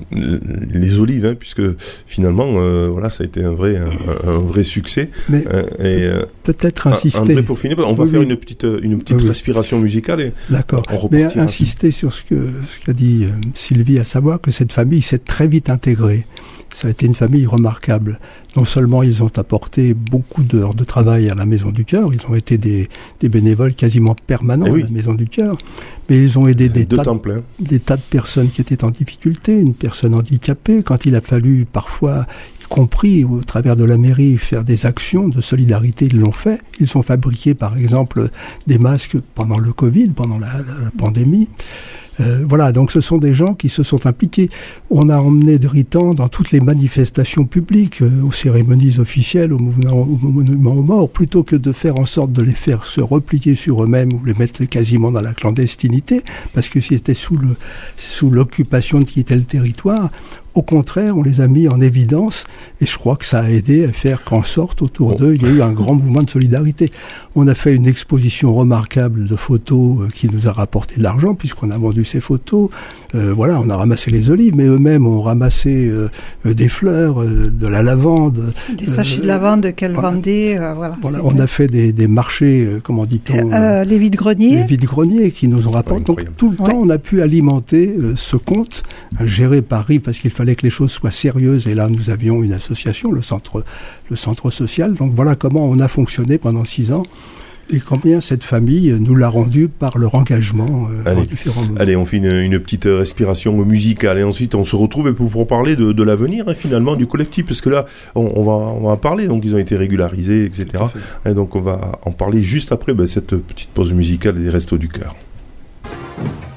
les 0.69 0.99
olives, 0.99 1.25
hein, 1.25 1.35
puisque 1.37 1.61
finalement, 2.05 2.53
euh, 2.57 2.89
voilà, 2.89 3.09
ça 3.09 3.23
a 3.23 3.27
été 3.27 3.43
un 3.43 3.53
vrai, 3.53 3.77
un, 3.77 4.29
un 4.29 4.37
vrai 4.39 4.63
succès. 4.63 5.09
Mais 5.29 5.43
Euh, 5.47 5.63
et 5.79 6.03
euh, 6.03 6.25
peut-être 6.43 6.87
insister. 6.87 7.19
André, 7.19 7.43
pour 7.43 7.57
finir, 7.59 7.77
on 7.79 7.93
va 7.93 8.03
Oui, 8.03 8.09
faire 8.11 8.19
oui. 8.19 8.25
une 8.25 8.35
petite, 8.37 8.63
euh, 8.65 8.79
une 8.83 8.99
petite 8.99 9.21
Oui, 9.21 9.27
respiration 9.27 9.79
musicale. 9.79 10.21
Et 10.21 10.31
D'accord. 10.49 10.83
on 10.91 11.07
Mais 11.11 11.23
insister 11.37 11.91
sur 11.91 12.13
ce 12.13 12.23
que 12.23 12.35
ce 12.67 12.85
qu'a 12.85 12.93
dit 12.93 13.25
Sylvie, 13.53 13.99
à 13.99 14.03
savoir 14.03 14.39
que 14.41 14.51
cette 14.51 14.71
famille 14.71 15.01
s'est 15.01 15.17
très 15.19 15.47
vite 15.47 15.69
intégrée. 15.69 16.25
Ça 16.73 16.87
a 16.87 16.91
été 16.91 17.05
une 17.05 17.15
famille 17.15 17.45
remarquable. 17.45 18.19
Non 18.57 18.65
seulement 18.65 19.01
ils 19.01 19.23
ont 19.23 19.31
apporté 19.37 19.93
beaucoup 19.93 20.43
d'heures 20.43 20.73
de 20.73 20.83
travail 20.83 21.29
à 21.29 21.35
la 21.35 21.45
Maison 21.45 21.69
du 21.71 21.85
Cœur, 21.85 22.13
ils 22.13 22.25
ont 22.29 22.35
été 22.35 22.57
des, 22.57 22.89
des 23.21 23.29
bénévoles 23.29 23.73
quasiment 23.75 24.13
permanents 24.27 24.65
Eh 24.67 24.71
oui. 24.71 24.81
à 24.81 24.85
la 24.85 24.91
Maison 24.91 25.13
du 25.13 25.27
Cœur, 25.27 25.57
mais 26.09 26.17
ils 26.17 26.37
ont 26.37 26.47
aidé 26.47 26.67
des 26.67 26.85
tas, 26.85 26.97
de- 26.97 27.03
temps 27.03 27.17
plein. 27.17 27.43
des 27.59 27.79
tas 27.79 27.95
de 27.95 28.01
personnes 28.01 28.49
qui 28.49 28.59
étaient 28.59 28.83
en 28.83 28.89
difficulté, 28.91 29.57
une 29.57 29.73
personne 29.73 30.13
handicapée, 30.15 30.83
quand 30.83 31.05
il 31.05 31.15
a 31.15 31.21
fallu 31.21 31.65
parfois, 31.71 32.27
y 32.61 32.65
compris 32.67 33.23
au 33.23 33.39
travers 33.41 33.77
de 33.77 33.85
la 33.85 33.95
mairie, 33.97 34.37
faire 34.37 34.65
des 34.65 34.85
actions 34.85 35.29
de 35.29 35.39
solidarité, 35.39 36.07
ils 36.11 36.19
l'ont 36.19 36.33
fait. 36.33 36.59
Ils 36.81 36.97
ont 36.97 37.03
fabriqué 37.03 37.53
par 37.53 37.77
exemple 37.77 38.29
des 38.67 38.79
masques 38.79 39.17
pendant 39.33 39.59
le 39.59 39.71
Covid, 39.71 40.09
pendant 40.09 40.37
la, 40.39 40.57
la 40.57 40.91
pandémie. 40.97 41.47
Euh, 42.21 42.45
voilà, 42.47 42.71
donc 42.71 42.91
ce 42.91 43.01
sont 43.01 43.17
des 43.17 43.33
gens 43.33 43.53
qui 43.53 43.69
se 43.69 43.83
sont 43.83 44.05
impliqués. 44.05 44.49
On 44.89 45.09
a 45.09 45.17
emmené 45.17 45.59
de 45.59 45.67
Ritan 45.67 46.13
dans 46.13 46.27
toutes 46.27 46.51
les 46.51 46.59
manifestations 46.59 47.45
publiques, 47.45 48.01
euh, 48.01 48.23
aux 48.23 48.31
cérémonies 48.31 48.99
officielles, 48.99 49.53
au 49.53 49.59
mouvement, 49.59 49.93
au 49.93 50.17
monument 50.21 50.71
aux 50.71 50.83
morts, 50.83 51.09
plutôt 51.09 51.43
que 51.43 51.55
de 51.55 51.71
faire 51.71 51.97
en 51.97 52.05
sorte 52.05 52.31
de 52.31 52.41
les 52.41 52.53
faire 52.53 52.85
se 52.85 53.01
replier 53.01 53.55
sur 53.55 53.83
eux-mêmes 53.83 54.13
ou 54.13 54.23
les 54.23 54.33
mettre 54.33 54.63
quasiment 54.65 55.11
dans 55.11 55.21
la 55.21 55.33
clandestinité, 55.33 56.21
parce 56.53 56.69
que 56.69 56.79
c'était 56.79 57.13
sous 57.13 57.37
le 57.37 57.55
sous 57.97 58.29
l'occupation 58.29 58.99
de 58.99 59.05
quitter 59.05 59.35
le 59.35 59.43
territoire. 59.43 60.11
Au 60.53 60.63
contraire, 60.63 61.17
on 61.17 61.23
les 61.23 61.39
a 61.39 61.47
mis 61.47 61.69
en 61.69 61.79
évidence 61.79 62.45
et 62.81 62.85
je 62.85 62.97
crois 62.97 63.15
que 63.15 63.25
ça 63.25 63.39
a 63.39 63.49
aidé 63.49 63.85
à 63.85 63.91
faire 63.93 64.23
qu'en 64.25 64.43
sorte 64.43 64.81
autour 64.81 65.11
Bon. 65.11 65.15
d'eux, 65.15 65.35
il 65.35 65.43
y 65.43 65.45
a 65.45 65.49
eu 65.49 65.61
un 65.61 65.71
grand 65.71 65.95
mouvement 65.95 66.23
de 66.23 66.29
solidarité. 66.29 66.89
On 67.35 67.47
a 67.47 67.55
fait 67.55 67.73
une 67.73 67.87
exposition 67.87 68.53
remarquable 68.53 69.27
de 69.27 69.35
photos 69.37 70.01
euh, 70.01 70.07
qui 70.13 70.27
nous 70.29 70.49
a 70.49 70.51
rapporté 70.51 70.97
de 70.97 71.03
l'argent 71.03 71.35
puisqu'on 71.35 71.71
a 71.71 71.77
vendu 71.77 72.03
ces 72.03 72.19
photos. 72.19 72.69
Euh, 73.13 73.33
voilà, 73.33 73.59
on 73.59 73.69
a 73.69 73.75
ramassé 73.75 74.09
les 74.09 74.29
olives, 74.29 74.55
mais 74.55 74.65
eux-mêmes 74.65 75.05
ont 75.05 75.21
ramassé 75.21 75.87
euh, 75.87 76.09
euh, 76.45 76.53
des 76.53 76.69
fleurs, 76.69 77.21
euh, 77.21 77.51
de 77.51 77.67
la 77.67 77.81
lavande. 77.83 78.53
Des 78.77 78.85
sachets 78.85 79.17
Euh, 79.19 79.21
de 79.23 79.27
lavande 79.27 79.73
qu'elle 79.75 79.93
voilà. 79.93 80.11
vendait, 80.11 80.57
euh, 80.57 80.73
voilà. 80.73 80.95
On 81.23 81.37
a 81.37 81.47
fait 81.47 81.67
des, 81.67 81.91
des 81.91 82.07
marchés, 82.07 82.63
euh, 82.65 82.79
comment 82.83 83.05
dit-on, 83.05 83.51
Euh, 83.51 83.83
les 83.83 83.97
vides-greniers. 83.99 84.55
les 84.57 84.63
vides-greniers 84.63 85.31
qui 85.31 85.47
nous 85.49 85.67
ont 85.67 85.71
rapporté. 85.71 86.03
Donc 86.05 86.23
tout 86.37 86.51
le 86.51 86.55
temps, 86.55 86.79
on 86.81 86.89
a 86.89 86.97
pu 86.97 87.21
alimenter 87.21 87.93
euh, 87.99 88.13
ce 88.15 88.37
compte 88.37 88.83
géré 89.23 89.61
par 89.61 89.85
Rive 89.85 90.01
parce 90.01 90.17
qu'il 90.17 90.31
fallait 90.31 90.55
que 90.55 90.63
les 90.63 90.69
choses 90.69 90.91
soient 90.91 91.11
sérieuses. 91.11 91.67
Et 91.67 91.75
là, 91.75 91.89
nous 91.89 92.09
avions 92.11 92.41
une 92.43 92.53
association, 92.53 93.11
le 93.11 93.21
centre, 93.21 93.63
le 94.09 94.15
centre 94.15 94.51
social. 94.51 94.93
Donc 94.93 95.11
voilà 95.15 95.35
comment 95.35 95.67
on 95.67 95.79
a 95.79 95.87
fonctionné 95.89 96.37
pendant 96.37 96.63
six 96.65 96.91
ans 96.93 97.03
et 97.69 97.79
combien 97.79 98.19
cette 98.19 98.43
famille 98.43 98.91
euh, 98.91 98.97
nous 98.99 99.15
l'a 99.15 99.29
rendu 99.29 99.67
par 99.67 99.97
leur 99.97 100.15
engagement 100.15 100.87
euh, 100.89 101.03
Allez. 101.05 101.21
en 101.21 101.23
différents 101.23 101.61
moments. 101.61 101.79
Allez, 101.79 101.95
on 101.95 102.05
fait 102.05 102.17
une, 102.17 102.25
une 102.39 102.59
petite 102.59 102.85
respiration 102.85 103.55
musicale 103.65 104.19
et 104.19 104.23
ensuite 104.23 104.55
on 104.55 104.63
se 104.63 104.75
retrouve 104.75 105.13
pour, 105.13 105.29
pour 105.29 105.47
parler 105.47 105.75
de, 105.75 105.91
de 105.91 106.03
l'avenir 106.03 106.45
hein, 106.47 106.53
finalement 106.55 106.95
du 106.95 107.07
collectif 107.07 107.45
parce 107.45 107.61
que 107.61 107.69
là 107.69 107.85
on, 108.15 108.31
on 108.35 108.43
va 108.43 108.51
on 108.51 108.83
va 108.85 108.91
en 108.91 108.97
parler 108.97 109.27
donc 109.27 109.43
ils 109.45 109.53
ont 109.55 109.59
été 109.59 109.75
régularisés 109.75 110.45
etc 110.45 110.83
et 111.25 111.33
donc 111.33 111.55
on 111.55 111.61
va 111.61 111.99
en 112.03 112.11
parler 112.11 112.41
juste 112.41 112.71
après 112.71 112.93
ben, 112.93 113.07
cette 113.07 113.35
petite 113.35 113.69
pause 113.69 113.93
musicale 113.93 114.41
des 114.41 114.49
restos 114.49 114.77
du 114.77 114.87
cœur. 114.87 115.15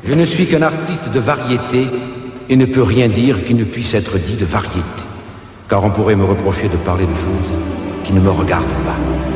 Je 0.07 0.13
ne 0.15 0.25
suis 0.25 0.47
qu'un 0.47 0.63
artiste 0.63 1.11
de 1.15 1.21
variété 1.21 1.89
et 2.49 2.57
ne 2.57 2.67
peux 2.67 2.83
rien 2.83 3.09
dire 3.09 3.43
qui 3.45 3.55
ne 3.55 3.65
puisse 3.65 3.95
être 3.95 4.19
dit 4.19 4.37
de 4.37 4.45
variété. 4.45 4.83
Car 5.69 5.83
on 5.83 5.91
pourrait 5.91 6.17
me 6.17 6.25
reprocher 6.25 6.69
de 6.69 6.77
parler 6.77 7.07
de 7.07 7.15
choses 7.15 7.51
qui 8.05 8.13
ne 8.13 8.21
me 8.21 8.31
regardent 8.31 8.65
pas. 8.85 9.34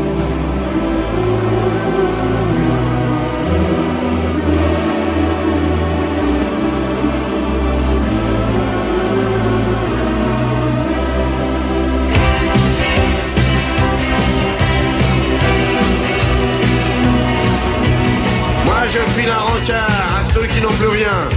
Je 18.91 19.21
file 19.21 19.31
un 19.31 19.45
rencard 19.53 19.87
à 20.19 20.25
ceux 20.33 20.47
qui 20.47 20.61
n'ont 20.61 20.77
plus 20.81 20.89
rien, 20.89 21.29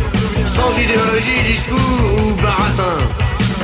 sans 0.55 0.71
idéologie, 0.79 1.41
discours 1.45 2.15
ou 2.19 2.33
baratin. 2.41 2.97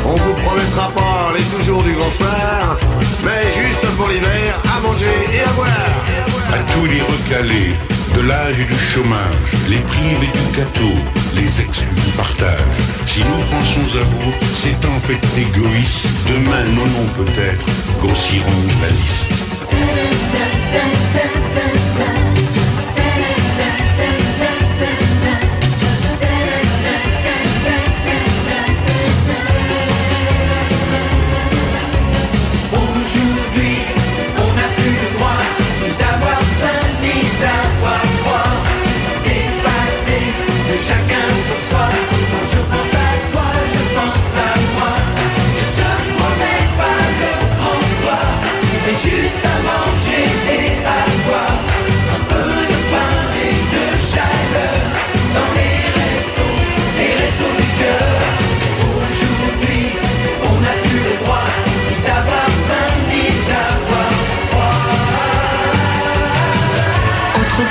On 0.06 0.16
vous 0.16 0.34
promettra 0.46 0.92
pas 0.92 1.34
les 1.36 1.44
toujours 1.44 1.82
du 1.84 1.94
grand 1.94 2.12
soir, 2.12 2.78
mais 3.24 3.44
juste 3.62 3.86
pour 3.98 4.08
l'hiver, 4.10 4.62
à 4.76 4.80
manger 4.82 5.18
et 5.34 5.42
à 5.42 5.52
boire. 5.54 6.06
à 6.54 6.60
tous 6.74 6.86
les 6.86 7.02
recalés, 7.02 7.76
de 8.16 8.22
l'âge 8.28 8.60
et 8.60 8.66
du 8.66 8.78
chômage, 8.78 9.50
les 9.70 9.82
privés 9.92 10.32
du 10.34 10.58
gâteau, 10.58 10.96
les 11.36 11.62
exclus 11.62 11.88
du 12.06 12.12
partage. 12.12 12.78
Si 13.06 13.20
nous 13.20 13.44
pensons 13.52 13.88
à 14.00 14.04
vous, 14.12 14.34
c'est 14.54 14.86
en 14.86 15.00
fait 15.00 15.22
égoïste. 15.38 16.08
Demain, 16.28 16.64
nos 16.76 16.88
noms 16.94 17.12
peut-être 17.16 17.66
grossiront 18.02 18.64
la 18.82 18.90
liste. 18.90 19.32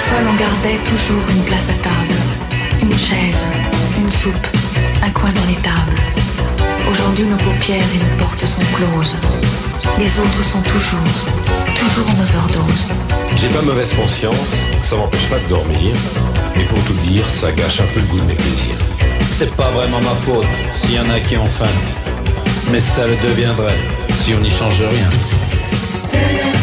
Autrefois, 0.07 0.25
l'on 0.25 0.37
gardait 0.37 0.79
toujours 0.85 1.23
une 1.31 1.43
place 1.43 1.69
à 1.69 1.83
table, 1.83 2.15
une 2.81 2.93
chaise, 2.93 3.45
une 3.99 4.09
soupe, 4.09 4.47
un 5.03 5.11
coin 5.11 5.31
dans 5.33 5.47
les 5.49 5.57
tables. 5.57 6.01
Aujourd'hui, 6.89 7.25
nos 7.25 7.37
paupières 7.37 7.83
et 7.83 7.99
nos 7.99 8.25
portes 8.25 8.47
sont 8.47 8.63
closes. 8.77 9.17
Les 9.99 10.21
autres 10.21 10.45
sont 10.45 10.61
toujours, 10.61 11.01
toujours 11.75 12.07
en 12.09 12.23
overdose. 12.23 12.87
J'ai 13.37 13.49
pas 13.49 13.63
mauvaise 13.63 13.95
conscience, 13.95 14.55
ça 14.85 14.95
m'empêche 14.95 15.29
pas 15.29 15.41
de 15.41 15.49
dormir. 15.49 15.97
Et 16.55 16.63
pour 16.63 16.79
tout 16.85 16.95
dire, 17.09 17.29
ça 17.29 17.51
gâche 17.51 17.81
un 17.81 17.87
peu 17.93 17.99
le 17.99 18.07
goût 18.07 18.21
de 18.21 18.27
mes 18.27 18.35
plaisirs. 18.35 18.79
C'est 19.33 19.57
pas 19.57 19.71
vraiment 19.73 20.01
ma 20.01 20.15
faute 20.25 20.47
s'il 20.79 20.95
y 20.95 21.01
en 21.01 21.11
a 21.11 21.19
qui 21.19 21.37
ont 21.37 21.47
faim. 21.47 21.75
Mais 22.71 22.81
ça 22.81 23.09
le 23.09 23.17
deviendrait 23.29 23.81
si 24.15 24.35
on 24.35 24.41
n'y 24.41 24.51
change 24.51 24.83
rien. 24.83 26.56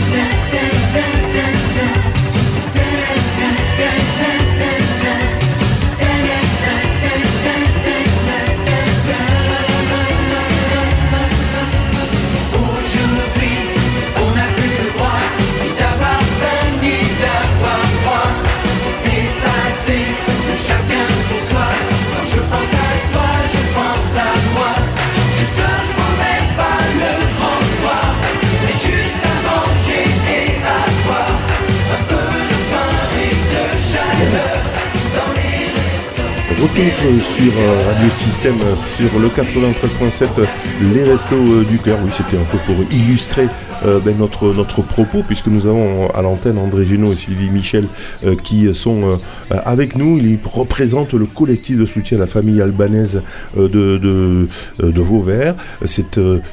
Retour 36.74 37.22
sur 37.22 37.54
euh, 37.56 37.88
Radio 37.88 38.10
Système, 38.10 38.60
euh, 38.64 38.76
sur 38.76 39.20
le 39.20 39.28
93.7, 39.28 40.28
euh, 40.40 40.46
les 40.94 41.04
restos 41.04 41.36
euh, 41.36 41.64
du 41.66 41.78
cœur. 41.78 42.00
Oui, 42.04 42.12
c'était 42.18 42.38
un 42.38 42.46
peu 42.46 42.58
pour 42.66 42.84
illustrer 42.92 43.48
euh, 43.86 44.00
ben, 44.00 44.18
notre, 44.18 44.54
notre 44.54 44.82
propos, 44.82 45.24
puisque 45.26 45.48
nous 45.48 45.68
avons 45.68 46.10
à 46.12 46.22
l'antenne 46.22 46.58
André 46.58 46.86
Génaud 46.86 47.12
et 47.12 47.16
Sylvie 47.16 47.50
Michel 47.50 47.86
euh, 48.26 48.36
qui 48.36 48.74
sont 48.74 49.04
euh, 49.04 49.16
avec 49.50 49.96
nous. 49.96 50.18
Ils 50.18 50.40
représentent 50.44 51.14
le 51.14 51.26
collectif 51.26 51.78
de 51.78 51.86
soutien 51.86 52.18
à 52.18 52.22
la 52.22 52.28
famille 52.28 52.62
albanaise 52.62 53.22
de, 53.58 53.68
de, 53.68 54.48
de 54.80 55.02
Vauvert. 55.02 55.56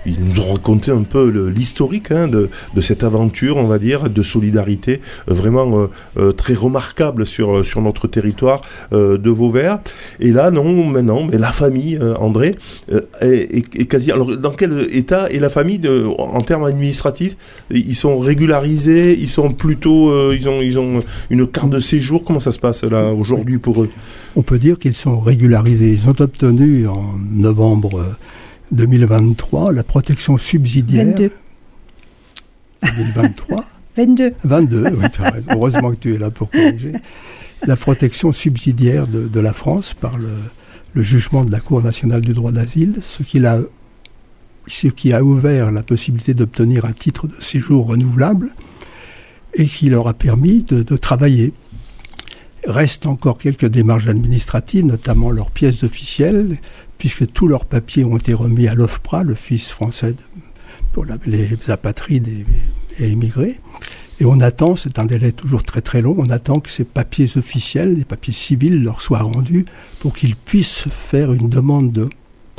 Ils 0.07 0.17
nous 0.21 0.41
ont 0.41 0.53
raconté 0.53 0.91
un 0.91 1.03
peu 1.03 1.29
l'historique 1.55 2.11
hein, 2.11 2.29
de, 2.29 2.49
de 2.75 2.81
cette 2.81 3.05
aventure, 3.05 3.57
on 3.57 3.67
va 3.67 3.79
dire, 3.79 4.09
de 4.09 4.23
solidarité 4.23 5.01
vraiment 5.27 5.89
très 6.37 6.55
remarquable 6.55 7.27
sur, 7.27 7.65
sur 7.65 7.81
notre 7.83 8.07
territoire 8.07 8.61
de 8.93 9.31
Vauvert. 9.31 9.79
Et 10.21 10.33
là, 10.33 10.51
non, 10.51 10.85
maintenant, 10.87 11.25
mais 11.25 11.39
la 11.39 11.53
famille, 11.53 11.99
André, 12.19 12.57
est 13.21 13.89
quasi. 13.89 14.13
Alors, 14.13 14.37
dans 14.37 14.53
quel 14.53 14.87
état 14.93 15.31
est 15.31 15.39
la 15.39 15.51
famille 15.51 15.79
de, 15.79 16.07
en 16.19 16.41
termes 16.41 16.65
administratifs? 16.65 17.20
Ils 17.71 17.95
sont 17.97 18.19
régularisés 18.19 19.19
Ils 19.19 19.29
sont 19.29 19.53
plutôt. 19.53 20.11
euh, 20.11 20.37
ils, 20.39 20.49
ont, 20.49 20.61
ils 20.62 20.79
ont 20.79 21.00
une 21.31 21.47
carte 21.47 21.71
de 21.71 21.81
séjour 21.81 22.25
Comment 22.25 22.41
ça 22.41 22.53
se 22.53 22.59
passe 22.59 22.85
là 22.85 23.12
aujourd'hui 23.12 23.59
pour 23.59 23.83
eux? 23.83 23.91
On 24.37 24.43
peut 24.43 24.59
dire 24.59 24.79
qu'ils 24.79 24.95
sont 24.95 25.21
régularisés. 25.21 25.93
Ils 25.93 26.09
ont 26.09 26.17
obtenu 26.19 26.87
en 26.87 27.17
novembre 27.31 28.00
euh, 28.00 28.12
2023 28.73 29.73
la 29.73 29.83
protection 29.85 30.39
subsidiaire. 30.39 31.07
22. 31.07 31.31
2023 32.83 33.65
22. 33.97 34.33
22, 34.45 34.85
oui, 34.97 35.05
tu 35.12 35.23
as 35.23 35.31
raison. 35.31 35.49
heureusement 35.53 35.91
que 35.91 35.97
tu 35.97 36.15
es 36.15 36.19
là 36.19 36.31
pour 36.31 36.50
corriger. 36.50 36.93
La 37.67 37.77
protection 37.77 38.33
subsidiaire 38.33 39.07
de, 39.07 39.27
de 39.29 39.41
la 39.41 39.53
France 39.53 39.95
par 39.95 40.17
le, 40.17 40.29
le 40.95 41.03
jugement 41.03 41.45
de 41.45 41.53
la 41.53 41.61
Cour 41.61 41.83
nationale 41.83 42.21
du 42.23 42.33
droit 42.33 42.53
d'asile, 42.53 42.95
ce 43.00 43.23
qui, 43.23 43.45
a, 43.45 43.61
ce 44.67 44.88
qui 44.88 45.12
a 45.12 45.23
ouvert 45.23 45.71
la 45.71 45.83
possibilité 45.83 46.35
d'obtenir 46.35 46.85
un 46.85 46.93
titre 46.93 47.26
de 47.26 47.40
séjour 47.40 47.87
renouvelable 47.87 48.55
et 49.55 49.67
qui 49.67 49.88
leur 49.88 50.07
a 50.07 50.14
permis 50.14 50.62
de, 50.62 50.97
travailler. 50.97 51.52
Reste 52.67 53.07
encore 53.07 53.38
quelques 53.38 53.67
démarches 53.67 54.09
administratives, 54.09 54.85
notamment 54.85 55.31
leurs 55.31 55.50
pièces 55.50 55.83
officielles, 55.83 56.59
puisque 56.99 57.31
tous 57.33 57.49
leurs 57.49 57.64
papiers 57.64 58.05
ont 58.05 58.17
été 58.17 58.35
remis 58.35 58.69
à 58.69 58.75
l'OFPRA, 58.75 59.25
l'Office 59.25 59.71
français 59.71 60.14
pour 60.93 61.07
les 61.26 61.59
apatrides 61.69 62.29
et, 62.29 62.45
et 62.99 63.09
immigrés. 63.11 63.61
Et 64.21 64.26
on 64.26 64.38
attend, 64.40 64.76
c'est 64.76 64.99
un 64.99 65.07
délai 65.07 65.33
toujours 65.33 65.64
très 65.64 65.81
très 65.81 66.02
long, 66.02 66.14
on 66.19 66.29
attend 66.29 66.61
que 66.61 66.69
ces 66.69 66.85
papiers 66.85 67.29
officiels, 67.37 67.95
les 67.95 68.05
papiers 68.05 68.35
civils 68.35 68.83
leur 68.83 69.00
soient 69.00 69.23
rendus 69.23 69.64
pour 69.99 70.12
qu'ils 70.12 70.37
puissent 70.37 70.88
faire 70.90 71.33
une 71.33 71.49
demande 71.49 71.90
de 71.90 72.07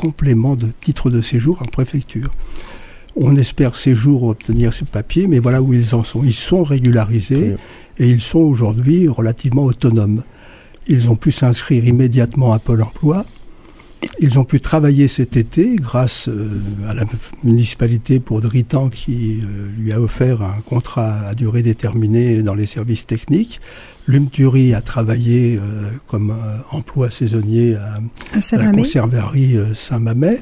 complément 0.02 0.56
de 0.56 0.66
titre 0.80 1.10
de 1.10 1.20
séjour 1.20 1.62
en 1.62 1.66
préfecture. 1.66 2.34
On 3.14 3.36
espère 3.36 3.76
ces 3.76 3.94
jours 3.94 4.24
obtenir 4.24 4.74
ces 4.74 4.84
papiers, 4.84 5.28
mais 5.28 5.38
voilà 5.38 5.62
où 5.62 5.72
ils 5.72 5.94
en 5.94 6.02
sont. 6.02 6.24
Ils 6.24 6.32
sont 6.32 6.64
régularisés 6.64 7.54
et 7.98 8.08
ils 8.08 8.20
sont 8.20 8.40
aujourd'hui 8.40 9.06
relativement 9.06 9.62
autonomes. 9.62 10.24
Ils 10.88 11.08
ont 11.08 11.14
pu 11.14 11.30
s'inscrire 11.30 11.86
immédiatement 11.86 12.52
à 12.52 12.58
Pôle 12.58 12.82
emploi. 12.82 13.24
Ils 14.18 14.38
ont 14.38 14.44
pu 14.44 14.60
travailler 14.60 15.08
cet 15.08 15.36
été 15.36 15.76
grâce 15.76 16.28
euh, 16.28 16.60
à 16.88 16.94
la 16.94 17.04
municipalité 17.44 18.20
pour 18.20 18.40
Dritan 18.40 18.88
qui 18.88 19.40
euh, 19.42 19.68
lui 19.78 19.92
a 19.92 20.00
offert 20.00 20.42
un 20.42 20.60
contrat 20.60 21.28
à 21.28 21.34
durée 21.34 21.62
déterminée 21.62 22.42
dans 22.42 22.54
les 22.54 22.66
services 22.66 23.06
techniques. 23.06 23.60
L'Umturi 24.06 24.74
a 24.74 24.80
travaillé 24.80 25.56
euh, 25.56 25.90
comme 26.06 26.34
emploi 26.70 27.10
saisonnier 27.10 27.76
à, 27.76 28.00
À 28.34 28.54
à 28.54 28.58
la 28.58 28.72
conserverie 28.72 29.56
Saint-Mamet. 29.74 30.40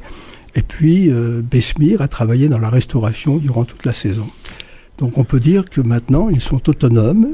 Et 0.56 0.62
puis 0.62 1.12
Besmire 1.48 2.02
a 2.02 2.08
travaillé 2.08 2.48
dans 2.48 2.58
la 2.58 2.70
restauration 2.70 3.36
durant 3.36 3.64
toute 3.64 3.86
la 3.86 3.92
saison. 3.92 4.28
Donc 4.98 5.16
on 5.16 5.24
peut 5.24 5.38
dire 5.38 5.70
que 5.70 5.80
maintenant 5.80 6.28
ils 6.28 6.40
sont 6.40 6.68
autonomes. 6.68 7.28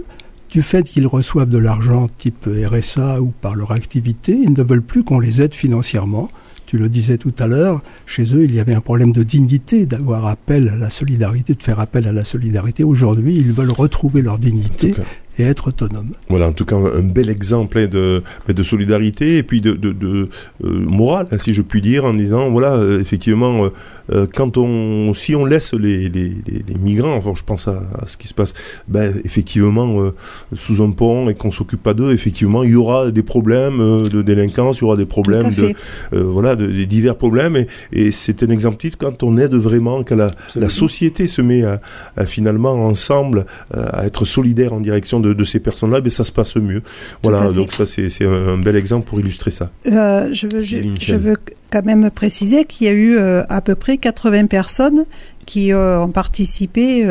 Du 0.57 0.63
fait 0.63 0.85
qu'ils 0.85 1.07
reçoivent 1.07 1.51
de 1.51 1.59
l'argent 1.59 2.07
type 2.17 2.49
RSA 2.49 3.21
ou 3.21 3.31
par 3.43 3.57
leur 3.57 3.73
activité, 3.73 4.33
ils 4.43 4.55
ne 4.55 4.63
veulent 4.63 4.81
plus 4.81 5.05
qu'on 5.05 5.19
les 5.19 5.43
aide 5.43 5.53
financièrement. 5.53 6.31
Tu 6.65 6.79
le 6.79 6.89
disais 6.89 7.19
tout 7.19 7.35
à 7.39 7.47
l'heure, 7.47 7.83
chez 8.07 8.35
eux, 8.35 8.45
il 8.45 8.55
y 8.55 8.59
avait 8.59 8.73
un 8.73 8.81
problème 8.81 9.13
de 9.13 9.23
dignité, 9.23 9.85
d'avoir 9.85 10.25
appel 10.25 10.71
à 10.71 10.77
la 10.77 10.89
solidarité, 10.89 11.53
de 11.53 11.63
faire 11.63 11.79
appel 11.79 12.09
à 12.09 12.13
la 12.13 12.25
solidarité. 12.25 12.85
Aujourd'hui, 12.85 13.37
ils 13.37 13.53
veulent 13.53 13.71
retrouver 13.71 14.23
leur 14.23 14.39
dignité 14.39 14.95
et 15.39 15.45
être 15.45 15.69
autonomes. 15.69 16.13
Voilà, 16.29 16.49
en 16.49 16.53
tout 16.53 16.65
cas, 16.65 16.77
un, 16.77 17.03
bel 17.03 17.31
exemple 17.31 17.79
hein, 17.79 17.87
de, 17.87 18.23
de 18.49 18.63
solidarité 18.63 19.37
et 19.39 19.43
puis 19.43 19.61
de, 19.61 19.73
de, 19.73 19.93
de 19.93 20.29
euh, 20.65 20.71
morale, 20.71 21.29
hein, 21.31 21.39
si 21.39 21.55
je 21.55 21.63
puis 21.63 21.81
dire, 21.81 22.05
en 22.05 22.15
disant, 22.15 22.51
voilà, 22.51 22.75
euh, 22.75 23.01
effectivement, 23.01 23.71
euh, 24.13 24.27
quand 24.33 24.57
on, 24.57 25.13
si 25.15 25.35
on 25.35 25.45
laisse 25.45 25.75
les, 25.75 26.09
les, 26.09 26.29
les, 26.47 26.65
les 26.67 26.79
migrants, 26.79 27.15
enfin, 27.15 27.33
je 27.35 27.43
pense 27.43 27.69
à, 27.69 27.83
à 27.99 28.07
ce 28.07 28.17
qui 28.17 28.29
se 28.29 28.35
passe, 28.35 28.55
ben, 28.89 29.15
effectivement, 29.25 30.01
euh, 30.01 30.15
sous 30.55 30.83
un 30.83 30.91
pont 30.91 31.29
et 31.29 31.35
qu'on 31.35 31.51
s'occupe 31.51 31.83
pas 31.83 31.95
d'eux, 31.95 32.13
effectivement, 32.13 32.63
il 32.63 32.71
y 32.71 32.77
aura 32.77 33.11
des 33.11 33.23
problèmes 33.23 33.81
euh, 33.81 34.09
de 34.09 34.23
délinquance, 34.23 34.79
il 34.79 34.83
y 34.83 34.85
aura 34.85 34.97
des 34.97 35.07
problèmes 35.07 35.51
de, 35.51 35.73
euh, 36.15 36.23
voilà, 36.23 36.57
de, 36.57 36.67
des 36.67 36.87
divers 36.87 37.17
problèmes 37.17 37.57
et, 37.57 37.67
et 37.93 38.13
c'est 38.13 38.43
un 38.43 38.51
exemple 38.51 38.79
type 38.79 38.97
quand 38.97 39.23
on 39.23 39.37
aide 39.37 39.55
vraiment, 39.55 40.03
quand 40.03 40.17
la, 40.17 40.31
la 40.55 40.69
société 40.69 41.27
se 41.27 41.43
met 41.43 41.65
à, 41.65 41.81
à 42.17 42.27
finalement 42.27 42.73
ensemble 42.87 43.47
à 43.73 44.07
être 44.07 44.25
solidaire 44.25 44.73
en 44.73 44.81
direction 44.81 45.21
de, 45.21 45.26
de 45.35 45.45
ces 45.45 45.61
personnes-là, 45.61 46.01
ben 46.01 46.11
ça 46.11 46.25
se 46.25 46.33
passe 46.33 46.57
mieux. 46.57 46.83
Voilà, 47.23 47.51
donc 47.53 47.73
ça 47.73 47.87
c'est 47.87 48.25
un, 48.25 48.59
bel 48.59 48.77
exemple 48.77 49.09
pour 49.09 49.21
illustrer 49.21 49.51
ça. 49.51 49.71
Euh, 49.87 50.29
je, 50.33 50.47
veux, 50.47 50.61
je, 50.61 50.67
Sylvie 50.67 50.91
Michel. 50.91 51.15
je 51.15 51.21
veux 51.21 51.37
quand 51.71 51.85
même 51.85 52.11
préciser 52.11 52.65
qu'il 52.65 52.87
y 52.87 52.91
a 52.91 52.93
eu 52.93 53.17
euh, 53.17 53.43
à 53.49 53.61
peu 53.61 53.75
près 53.75 53.97
80 53.97 54.47
personnes 54.47 55.05
qui 55.47 55.73
euh, 55.73 56.01
ont 56.01 56.09
participé 56.09 57.07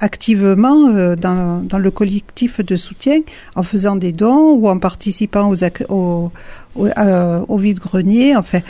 activement 0.00 1.16
dans, 1.16 1.64
dans 1.64 1.78
le 1.78 1.90
collectif 1.90 2.64
de 2.64 2.76
soutien 2.76 3.20
en 3.56 3.62
faisant 3.62 3.96
des 3.96 4.12
dons 4.12 4.54
ou 4.54 4.68
en 4.68 4.78
participant 4.78 5.52
aux, 5.88 6.30
euh, 6.78 7.40
au 7.48 7.56
vide-grenier. 7.56 8.36
Enfin, 8.36 8.60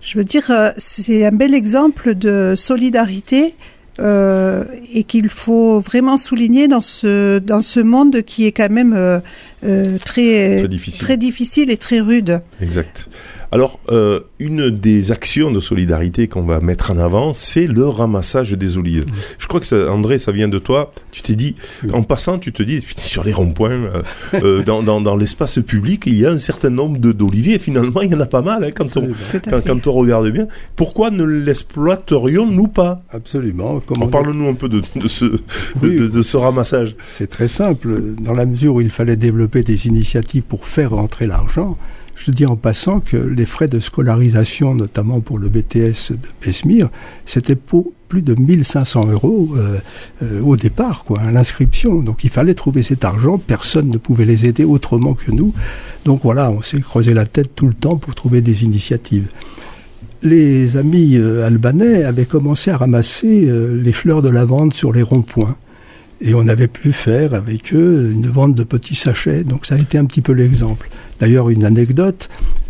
je 0.00 0.18
veux 0.18 0.24
dire, 0.24 0.50
c'est 0.76 1.26
un 1.26 1.32
bel 1.32 1.54
exemple 1.54 2.14
de 2.14 2.54
solidarité 2.56 3.54
euh, 4.00 4.64
et 4.92 5.04
qu'il 5.04 5.28
faut 5.28 5.80
vraiment 5.80 6.16
souligner 6.16 6.66
dans 6.68 6.80
ce 6.80 7.38
dans 7.38 7.60
ce 7.60 7.80
monde 7.80 8.22
qui 8.22 8.46
est 8.46 8.52
quand 8.52 8.70
même 8.70 8.92
euh, 8.96 9.20
euh, 9.64 9.98
très 10.04 10.58
Très 10.58 10.68
difficile. 10.68 11.00
très 11.00 11.16
difficile 11.16 11.70
et 11.70 11.76
très 11.76 12.00
rude. 12.00 12.40
Exact. 12.60 13.08
Alors, 13.54 13.78
euh, 13.90 14.18
une 14.40 14.68
des 14.70 15.12
actions 15.12 15.52
de 15.52 15.60
solidarité 15.60 16.26
qu'on 16.26 16.42
va 16.42 16.58
mettre 16.58 16.90
en 16.90 16.98
avant, 16.98 17.32
c'est 17.32 17.68
le 17.68 17.86
ramassage 17.86 18.50
des 18.50 18.76
olives. 18.78 19.04
Je 19.38 19.46
crois 19.46 19.60
que, 19.60 19.66
ça, 19.66 19.92
André, 19.92 20.18
ça 20.18 20.32
vient 20.32 20.48
de 20.48 20.58
toi. 20.58 20.90
Tu 21.12 21.22
t'es 21.22 21.36
dit, 21.36 21.54
en 21.92 22.02
passant, 22.02 22.38
tu 22.40 22.52
te 22.52 22.64
dis, 22.64 22.80
putain, 22.80 23.02
sur 23.04 23.22
les 23.22 23.32
ronds-points, 23.32 23.70
euh, 23.70 24.02
euh, 24.34 24.62
dans, 24.66 24.82
dans, 24.82 25.00
dans 25.00 25.14
l'espace 25.14 25.60
public, 25.64 26.02
il 26.06 26.16
y 26.18 26.26
a 26.26 26.32
un 26.32 26.38
certain 26.38 26.70
nombre 26.70 26.98
d'oliviers. 26.98 27.60
Finalement, 27.60 28.00
il 28.02 28.10
y 28.10 28.14
en 28.16 28.20
a 28.20 28.26
pas 28.26 28.42
mal 28.42 28.64
hein, 28.64 28.70
quand, 28.74 28.96
on, 28.96 29.06
quand, 29.48 29.64
quand 29.64 29.86
on 29.86 29.92
regarde 29.92 30.28
bien. 30.30 30.48
Pourquoi 30.74 31.10
ne 31.12 31.22
l'exploiterions-nous 31.24 32.66
pas? 32.66 33.02
Absolument. 33.12 33.80
On- 34.00 34.08
Parle-nous 34.08 34.48
un 34.48 34.54
peu 34.54 34.68
de, 34.68 34.82
de, 34.96 35.06
ce, 35.06 35.26
de, 35.26 35.38
Oui. 35.82 35.94
de- 35.96 36.08
de 36.08 36.22
ce 36.22 36.36
ramassage. 36.36 36.96
C'est 37.02 37.30
très 37.30 37.46
simple. 37.48 37.88
Dans 38.20 38.32
la 38.32 38.46
mesure 38.46 38.74
où 38.74 38.80
il 38.80 38.90
fallait 38.90 39.14
développer 39.16 39.62
des 39.62 39.86
initiatives 39.86 40.42
pour 40.42 40.66
faire 40.66 40.90
rentrer 40.90 41.26
l'argent, 41.28 41.78
je 42.16 42.30
dis 42.30 42.46
en 42.46 42.56
passant 42.56 43.00
que 43.00 43.16
les 43.16 43.44
frais 43.44 43.68
de 43.68 43.80
scolarisation, 43.80 44.74
notamment 44.74 45.20
pour 45.20 45.38
le 45.38 45.48
BTS 45.48 46.12
de 46.12 46.28
Besmire, 46.44 46.88
c'était 47.26 47.56
pour 47.56 47.92
plus 48.08 48.22
de 48.22 48.34
1500 48.34 49.06
euros 49.10 49.50
euh, 49.56 49.78
euh, 50.22 50.40
au 50.40 50.56
départ, 50.56 51.04
quoi, 51.04 51.20
à 51.20 51.32
l'inscription. 51.32 52.00
Donc 52.00 52.24
il 52.24 52.30
fallait 52.30 52.54
trouver 52.54 52.82
cet 52.82 53.04
argent, 53.04 53.38
personne 53.38 53.88
ne 53.88 53.98
pouvait 53.98 54.24
les 54.24 54.46
aider 54.46 54.64
autrement 54.64 55.14
que 55.14 55.30
nous. 55.30 55.52
Donc 56.04 56.20
voilà, 56.22 56.50
on 56.50 56.62
s'est 56.62 56.80
creusé 56.80 57.14
la 57.14 57.26
tête 57.26 57.54
tout 57.54 57.66
le 57.66 57.74
temps 57.74 57.96
pour 57.96 58.14
trouver 58.14 58.40
des 58.40 58.64
initiatives. 58.64 59.28
Les 60.22 60.76
amis 60.76 61.16
euh, 61.16 61.44
albanais 61.44 62.04
avaient 62.04 62.26
commencé 62.26 62.70
à 62.70 62.76
ramasser 62.76 63.50
les 63.72 63.92
fleurs 63.92 64.22
de 64.22 64.28
lavande 64.28 64.72
sur 64.72 64.92
les 64.92 65.02
ronds-points. 65.02 65.56
Et 66.20 66.34
on 66.34 66.46
avait 66.48 66.68
pu 66.68 66.92
faire 66.92 67.34
avec 67.34 67.74
eux 67.74 68.10
une 68.12 68.28
vente 68.28 68.54
de 68.54 68.64
petits 68.64 68.94
sachets. 68.94 69.44
Donc 69.44 69.66
ça 69.66 69.74
a 69.74 69.78
été 69.78 69.98
un 69.98 70.04
petit 70.04 70.22
peu 70.22 70.32
l'exemple. 70.32 70.88
D'ailleurs, 71.20 71.50
une 71.50 71.64
anecdote, 71.64 72.28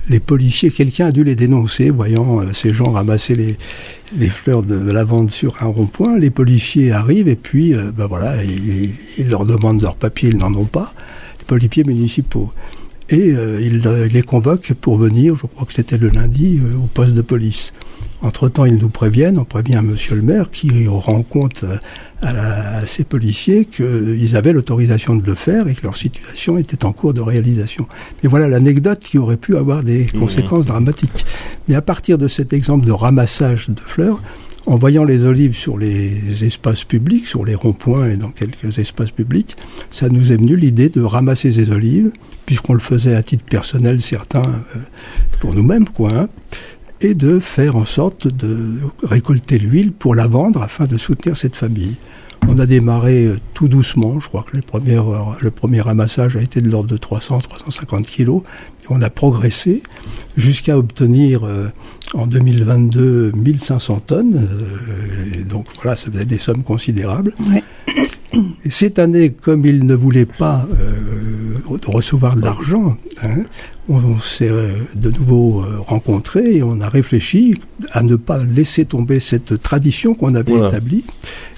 les 0.08 0.20
policiers, 0.20 0.70
quelqu'un 0.70 1.06
a 1.06 1.12
dû 1.12 1.24
les 1.24 1.36
dénoncer, 1.36 1.90
voyant 1.90 2.40
euh, 2.40 2.52
ces 2.52 2.74
gens 2.74 2.90
ramasser 2.90 3.34
les, 3.34 3.56
les 4.18 4.28
fleurs 4.28 4.62
de 4.62 4.74
lavande 4.74 5.30
sur 5.30 5.62
un 5.62 5.66
rond-point. 5.66 6.18
Les 6.18 6.30
policiers 6.30 6.92
arrivent 6.92 7.28
et 7.28 7.36
puis, 7.36 7.74
euh, 7.74 7.90
ben 7.90 8.06
voilà, 8.06 8.42
ils, 8.44 9.28
leur 9.28 9.44
demandent 9.46 9.82
leurs 9.82 9.96
papiers, 9.96 10.30
ils 10.30 10.36
n'en 10.36 10.52
ont 10.54 10.64
pas. 10.64 10.92
Les 11.38 11.44
policiers 11.46 11.84
municipaux. 11.84 12.52
Et 13.10 13.32
euh, 13.32 13.60
ils 13.60 13.80
les 13.80 14.22
convoquent 14.22 14.72
pour 14.74 14.98
venir, 14.98 15.36
je 15.36 15.46
crois 15.46 15.66
que 15.66 15.72
c'était 15.72 15.98
le 15.98 16.08
lundi, 16.08 16.60
au 16.76 16.86
poste 16.86 17.14
de 17.14 17.22
police. 17.22 17.72
Entre-temps, 18.24 18.64
ils 18.64 18.76
nous 18.76 18.88
préviennent, 18.88 19.38
on 19.38 19.44
prévient 19.44 19.80
Monsieur 19.84 20.16
le 20.16 20.22
maire 20.22 20.50
qui 20.50 20.88
rend 20.88 21.22
compte 21.22 21.64
euh, 21.64 21.76
à, 22.22 22.32
la- 22.32 22.76
à 22.78 22.84
ces 22.86 23.04
policiers 23.04 23.66
qu'ils 23.66 24.34
avaient 24.34 24.52
l'autorisation 24.54 25.14
de 25.14 25.26
le 25.26 25.34
faire 25.34 25.68
et 25.68 25.74
que 25.74 25.82
leur 25.84 25.96
situation 25.96 26.56
était 26.56 26.84
en 26.86 26.92
cours 26.92 27.12
de 27.12 27.20
réalisation. 27.20 27.86
Mais 28.22 28.28
voilà 28.30 28.48
l'anecdote 28.48 29.00
qui 29.00 29.18
aurait 29.18 29.36
pu 29.36 29.56
avoir 29.58 29.82
des 29.82 30.06
conséquences 30.18 30.66
dramatiques. 30.66 31.24
Mais 31.68 31.74
à 31.74 31.82
partir 31.82 32.16
de 32.16 32.26
cet 32.26 32.52
exemple 32.54 32.86
de 32.86 32.92
ramassage 32.92 33.68
de 33.68 33.80
fleurs, 33.80 34.22
en 34.66 34.76
voyant 34.76 35.04
les 35.04 35.26
olives 35.26 35.54
sur 35.54 35.76
les 35.76 36.42
espaces 36.46 36.84
publics, 36.84 37.26
sur 37.26 37.44
les 37.44 37.54
ronds-points 37.54 38.08
et 38.08 38.16
dans 38.16 38.30
quelques 38.30 38.78
espaces 38.78 39.10
publics, 39.10 39.54
ça 39.90 40.08
nous 40.08 40.32
est 40.32 40.36
venu 40.36 40.56
l'idée 40.56 40.88
de 40.88 41.02
ramasser 41.02 41.52
ces 41.52 41.70
olives, 41.70 42.10
puisqu'on 42.46 42.72
le 42.72 42.78
faisait 42.80 43.14
à 43.14 43.22
titre 43.22 43.44
personnel, 43.44 44.00
certains 44.00 44.64
euh, 44.74 44.78
pour 45.40 45.52
nous-mêmes, 45.52 45.86
quoi, 45.90 46.14
hein, 46.14 46.28
et 47.00 47.14
de 47.14 47.38
faire 47.38 47.76
en 47.76 47.84
sorte 47.84 48.28
de 48.28 48.78
récolter 49.02 49.58
l'huile 49.58 49.92
pour 49.92 50.14
la 50.14 50.26
vendre 50.26 50.62
afin 50.62 50.86
de 50.86 50.96
soutenir 50.96 51.36
cette 51.36 51.56
famille. 51.56 51.94
On 52.46 52.58
a 52.58 52.66
démarré 52.66 53.26
euh, 53.26 53.36
tout 53.54 53.68
doucement, 53.68 54.20
je 54.20 54.28
crois 54.28 54.42
que 54.42 54.54
les 54.54 54.62
premières, 54.62 55.06
le 55.40 55.50
premier 55.50 55.80
ramassage 55.80 56.36
a 56.36 56.42
été 56.42 56.60
de 56.60 56.68
l'ordre 56.68 56.90
de 56.90 56.98
300-350 56.98 58.02
kilos. 58.02 58.42
On 58.90 59.00
a 59.00 59.08
progressé 59.08 59.82
jusqu'à 60.36 60.76
obtenir 60.76 61.44
euh, 61.44 61.68
en 62.12 62.26
2022 62.26 63.32
1500 63.32 64.00
tonnes. 64.06 64.36
euh, 64.36 65.38
et 65.40 65.44
donc 65.44 65.66
voilà, 65.76 65.96
ça 65.96 66.10
faisait 66.10 66.26
des 66.26 66.38
sommes 66.38 66.62
considérables. 66.64 67.32
Et 68.64 68.70
cette 68.70 68.98
année, 68.98 69.30
comme 69.30 69.64
il 69.64 69.86
ne 69.86 69.94
voulait 69.94 70.26
pas 70.26 70.66
euh, 70.72 71.43
recevoir 71.86 72.36
de 72.36 72.42
l'argent, 72.42 72.96
hein, 73.22 73.44
on, 73.88 73.96
on 73.96 74.18
s'est 74.18 74.48
euh, 74.50 74.72
de 74.94 75.10
nouveau 75.10 75.62
euh, 75.62 75.78
rencontrés 75.86 76.56
et 76.56 76.62
on 76.62 76.80
a 76.80 76.88
réfléchi 76.88 77.54
à 77.92 78.02
ne 78.02 78.16
pas 78.16 78.38
laisser 78.38 78.84
tomber 78.84 79.20
cette 79.20 79.62
tradition 79.62 80.14
qu'on 80.14 80.34
avait 80.34 80.52
Voilà. 80.52 80.68
établie. 80.68 81.04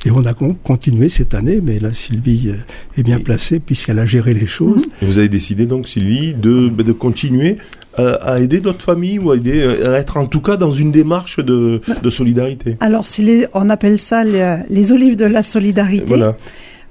Et 0.04 0.10
on 0.10 0.24
a 0.24 0.34
con- 0.34 0.56
continué 0.62 1.08
cette 1.08 1.34
année, 1.34 1.60
mais 1.62 1.78
là, 1.80 1.92
Sylvie 1.92 2.48
euh, 2.48 2.56
est 2.98 3.02
bien 3.02 3.18
placée 3.20 3.58
puisqu'elle 3.60 3.98
a 3.98 4.06
géré 4.06 4.34
les 4.34 4.46
choses. 4.46 4.84
Et 5.02 5.06
vous 5.06 5.18
avez 5.18 5.28
décidé 5.28 5.66
donc, 5.66 5.88
Sylvie, 5.88 6.34
de, 6.34 6.68
bah, 6.68 6.82
de 6.84 6.92
continuer 6.92 7.56
euh, 7.98 8.16
à 8.20 8.40
aider 8.40 8.60
d'autres 8.60 8.82
familles 8.82 9.18
ou 9.18 9.30
à, 9.30 9.36
aider, 9.36 9.60
euh, 9.60 9.94
à 9.94 9.98
être 9.98 10.16
en 10.18 10.26
tout 10.26 10.40
cas 10.40 10.56
dans 10.56 10.72
une 10.72 10.92
démarche 10.92 11.38
de, 11.38 11.80
de 12.02 12.10
solidarité? 12.10 12.76
Alors, 12.80 13.04
les, 13.18 13.46
on 13.54 13.68
appelle 13.70 13.98
ça 13.98 14.22
les, 14.22 14.58
les 14.68 14.92
olives 14.92 15.16
de 15.16 15.24
la 15.24 15.42
solidarité. 15.42 16.04
Voilà. 16.06 16.36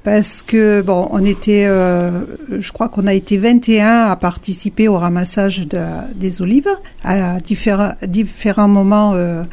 Parce 0.05 0.43
que, 0.43 0.81
bon, 0.81 1.07
on 1.11 1.25
était, 1.25 1.65
euh, 1.65 2.11
je 2.59 2.71
crois 2.71 2.89
qu'on 2.89 3.07
a 3.07 3.13
été 3.13 3.37
21 3.37 4.03
à 4.11 4.15
participer 4.15 4.87
au 4.87 4.97
ramassage 4.99 5.67
de- 5.67 5.79
des 6.15 6.43
olives 6.43 6.69
à 7.03 7.39
différents, 7.39 7.93
différents 8.07 8.67
moments 8.67 9.13
euh, 9.15 9.43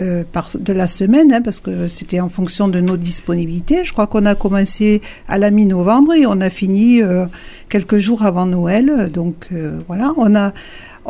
euh, 0.00 0.24
de 0.58 0.72
la 0.72 0.86
semaine, 0.86 1.30
hein, 1.34 1.42
parce 1.42 1.60
que 1.60 1.88
c'était 1.88 2.20
en 2.20 2.30
fonction 2.30 2.68
de 2.68 2.80
nos 2.80 2.96
disponibilités. 2.96 3.84
Je 3.84 3.92
crois 3.92 4.06
qu'on 4.06 4.24
a 4.24 4.34
commencé 4.34 5.02
à 5.28 5.36
la 5.36 5.50
mi-novembre 5.50 6.14
et 6.14 6.24
on 6.24 6.40
a 6.40 6.48
fini 6.48 7.02
euh, 7.02 7.26
quelques 7.68 7.98
jours 7.98 8.22
avant 8.24 8.46
Noël. 8.46 9.10
Donc 9.12 9.48
euh, 9.52 9.78
voilà, 9.88 10.12
on 10.16 10.34
a, 10.34 10.52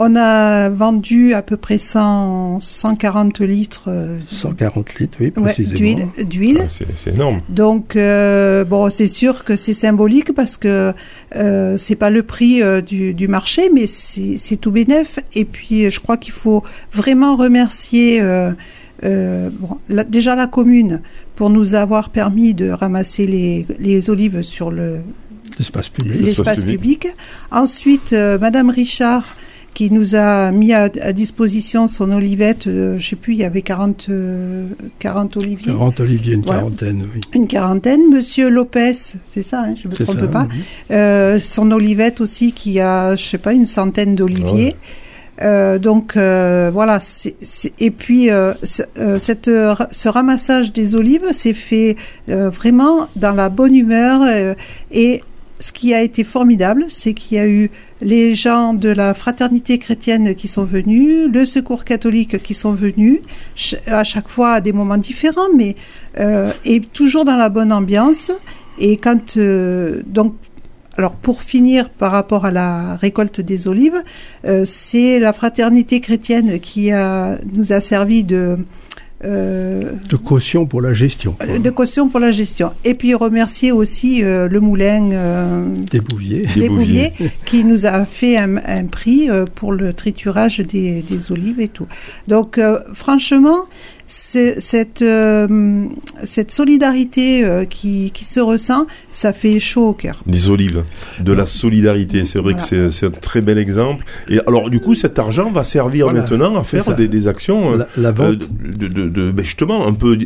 on 0.00 0.16
a 0.16 0.68
vendu 0.70 1.34
à 1.34 1.42
peu 1.42 1.56
près 1.56 1.76
100, 1.76 2.61
140 2.61 3.40
litres 3.40 3.84
euh, 3.88 4.16
140 4.30 4.94
litres, 5.00 5.18
oui, 5.20 5.26
ouais, 5.26 5.42
précisément. 5.42 5.78
d'huile. 6.16 6.26
d'huile. 6.28 6.58
Ah, 6.62 6.68
c'est 6.96 7.11
énorme. 7.14 7.40
Donc 7.48 7.96
euh, 7.96 8.64
bon, 8.64 8.88
c'est 8.90 9.08
sûr 9.08 9.44
que 9.44 9.56
c'est 9.56 9.72
symbolique 9.72 10.32
parce 10.34 10.56
que 10.56 10.92
euh, 11.37 11.76
c'est 11.76 11.96
pas 11.96 12.11
le 12.11 12.22
prix 12.22 12.62
euh, 12.62 12.80
du, 12.80 13.12
du 13.12 13.28
marché, 13.28 13.70
mais 13.74 13.87
c'est 13.87 14.56
tout 14.56 14.70
bénef. 14.70 15.18
Et 15.34 15.44
puis 15.44 15.90
je 15.90 16.00
crois 16.00 16.16
qu'il 16.16 16.32
faut 16.32 16.62
vraiment 16.92 17.37
remercier 17.37 18.20
euh, 18.20 18.52
euh, 19.04 19.50
bon, 19.52 19.78
la- 19.88 20.04
déjà 20.04 20.34
la 20.34 20.46
commune 20.46 21.02
pour 21.37 21.50
nous 21.50 21.74
avoir 21.74 22.11
permis 22.11 22.54
de 22.54 22.70
ramasser 22.70 23.26
les, 23.26 23.66
les 23.78 24.11
olives 24.11 24.42
sur 24.42 24.70
le 24.70 25.00
L'espace 25.58 25.88
public. 25.88 26.20
l'espace 26.20 26.62
public. 26.64 27.08
Ensuite, 27.50 28.12
euh, 28.12 28.38
Madame 28.38 28.70
Richard 28.70 29.24
qui 29.78 29.92
nous 29.92 30.16
a 30.16 30.50
mis 30.50 30.72
à, 30.72 30.88
à 31.02 31.12
disposition 31.12 31.86
son 31.86 32.10
olivette, 32.10 32.66
euh, 32.66 32.98
je 32.98 33.10
sais 33.10 33.14
plus, 33.14 33.34
il 33.34 33.38
y 33.38 33.44
avait 33.44 33.62
40, 33.62 34.06
euh, 34.08 34.66
40 34.98 35.36
oliviers. 35.36 35.72
40 35.72 36.00
oliviers, 36.00 36.34
une 36.34 36.40
Voilà. 36.40 36.62
quarantaine, 36.62 37.06
oui. 37.14 37.20
Une 37.32 37.46
quarantaine. 37.46 38.00
Monsieur 38.12 38.50
Lopez, 38.50 38.92
c'est 38.92 39.42
ça, 39.42 39.60
hein, 39.62 39.74
je 39.80 39.86
ne 39.86 39.92
me 39.92 40.04
trompe 40.04 40.18
ça, 40.20 40.26
pas. 40.26 40.48
oui. 40.50 40.56
Euh, 40.90 41.38
son 41.38 41.70
olivette 41.70 42.20
aussi 42.20 42.50
qui 42.50 42.80
a, 42.80 43.14
je 43.14 43.22
sais 43.24 43.38
pas, 43.38 43.52
une 43.52 43.66
centaine 43.66 44.16
d'oliviers. 44.16 44.74
Euh, 45.42 45.78
donc 45.78 46.16
euh, 46.16 46.68
voilà, 46.74 46.98
et 47.78 47.90
puis 47.92 48.28
euh, 48.32 48.54
ce- 48.64 48.82
euh, 48.98 49.20
cette, 49.20 49.46
euh, 49.46 49.76
ce 49.92 50.08
ramassage 50.08 50.72
des 50.72 50.96
olives 50.96 51.32
s'est 51.32 51.54
fait 51.54 51.94
euh, 52.28 52.50
vraiment 52.50 53.06
dans 53.14 53.30
la 53.30 53.48
bonne 53.48 53.76
humeur 53.76 54.22
euh, 54.28 54.54
et 54.90 55.22
ce 55.59 55.73
qui 55.73 55.92
a 55.94 56.03
été 56.03 56.25
formidable, 56.25 56.85
c'est 56.88 57.14
qu'il 57.14 57.37
y 57.37 57.40
a 57.40 57.47
eu 57.47 57.71
les 58.01 58.35
gens 58.35 58.75
de 58.75 58.88
la 58.88 59.12
fraternité 59.14 59.79
chrétienne 59.79 60.35
qui 60.35 60.47
sont 60.47 60.64
venus, 60.64 61.29
le 61.33 61.44
secours 61.44 61.85
catholique 61.85 62.42
qui 62.42 62.55
sont 62.55 62.73
venus, 62.73 63.21
à 63.87 64.05
chaque 64.05 64.29
fois 64.29 64.53
à 64.53 64.61
des 64.61 64.73
moments 64.73 64.97
différents, 64.97 65.49
mais 65.57 65.75
euh, 66.21 66.53
et 66.64 66.81
toujours 66.81 67.25
dans 67.25 67.37
la 67.37 67.49
bonne 67.49 67.73
ambiance. 67.73 68.31
Et 68.79 68.97
quand 68.97 69.37
euh, 69.37 70.03
donc 70.07 70.35
alors 70.97 71.12
pour 71.12 71.42
finir 71.42 71.90
par 71.90 72.12
rapport 72.12 72.44
à 72.44 72.51
la 72.51 72.97
récolte 72.97 73.40
des 73.40 73.68
olives, 73.68 74.03
euh, 74.44 74.64
c'est 74.64 75.18
la 75.18 75.33
fraternité 75.33 76.01
chrétienne 76.01 76.59
qui 76.61 76.90
a, 76.92 77.38
nous 77.53 77.73
a 77.73 77.81
servi 77.81 78.25
de 78.25 78.59
euh, 79.24 79.92
De 80.09 80.16
caution 80.16 80.66
pour 80.66 80.81
la 80.81 80.94
gestion. 80.94 81.33
quoi. 81.33 81.59
de 81.59 81.70
caution 81.70 82.09
pour 82.09 82.20
la 82.20 82.31
gestion. 82.31 82.72
Et 82.85 82.94
puis 82.94 83.14
remercier 83.14 83.72
aussi 83.72 84.22
euh, 84.22 84.48
le 84.48 84.61
moulin 84.61 85.11
euh, 85.12 85.64
Des 85.90 86.00
bouviers. 86.00 86.46
des 86.54 86.68
Bouviers 86.68 87.12
qui 87.44 87.64
nous 87.64 87.85
a 87.87 88.04
fait 88.04 88.37
un, 88.37 88.57
un 88.59 88.85
prix 88.85 89.28
euh, 89.28 89.44
pour 89.54 89.72
le 89.72 89.92
triturage 89.92 90.59
des, 90.61 91.02
des 91.02 91.33
olives 91.33 91.61
et 91.61 91.68
tout. 91.68 91.87
Donc 92.28 92.59
euh, 92.59 92.78
franchement, 92.94 93.61
cette, 94.11 95.03
euh, 95.03 95.87
cette 96.25 96.51
solidarité 96.51 97.44
euh, 97.44 97.64
qui, 97.66 98.11
qui 98.12 98.25
se 98.25 98.40
ressent, 98.40 98.87
ça 99.12 99.33
fait 99.33 99.61
chaud 99.61 99.88
au 99.88 99.92
cœur. 99.92 100.23
Des 100.27 100.49
olives, 100.49 100.83
de 101.21 101.33
la 101.33 101.44
solidarité. 101.47 102.25
C'est 102.25 102.38
vrai 102.38 102.55
que 102.55 102.62
c'est 102.62 102.90
c'est 102.90 103.07
un 103.07 103.11
très 103.11 103.40
bel 103.42 103.59
exemple. 103.59 104.05
Et 104.29 104.40
alors, 104.47 104.71
du 104.71 104.81
coup, 104.81 104.94
cet 104.94 105.18
argent 105.18 105.51
va 105.51 105.62
servir 105.62 106.07
Voilà, 106.07 106.23
maintenant 106.23 106.57
à 106.57 106.64
faire 106.64 106.94
des, 106.97 107.07
des 107.09 107.29
actions 107.29 107.75
euh, 107.75 107.77
La, 107.77 107.87
la 107.99 108.12
vente. 108.12 108.42
euh, 108.42 108.73
de, 108.79 108.88
de- 108.88 109.09
de- 109.09 109.31
ben, 109.31 109.44
justement 109.44 109.87
un 109.87 109.92
peu 109.92 110.16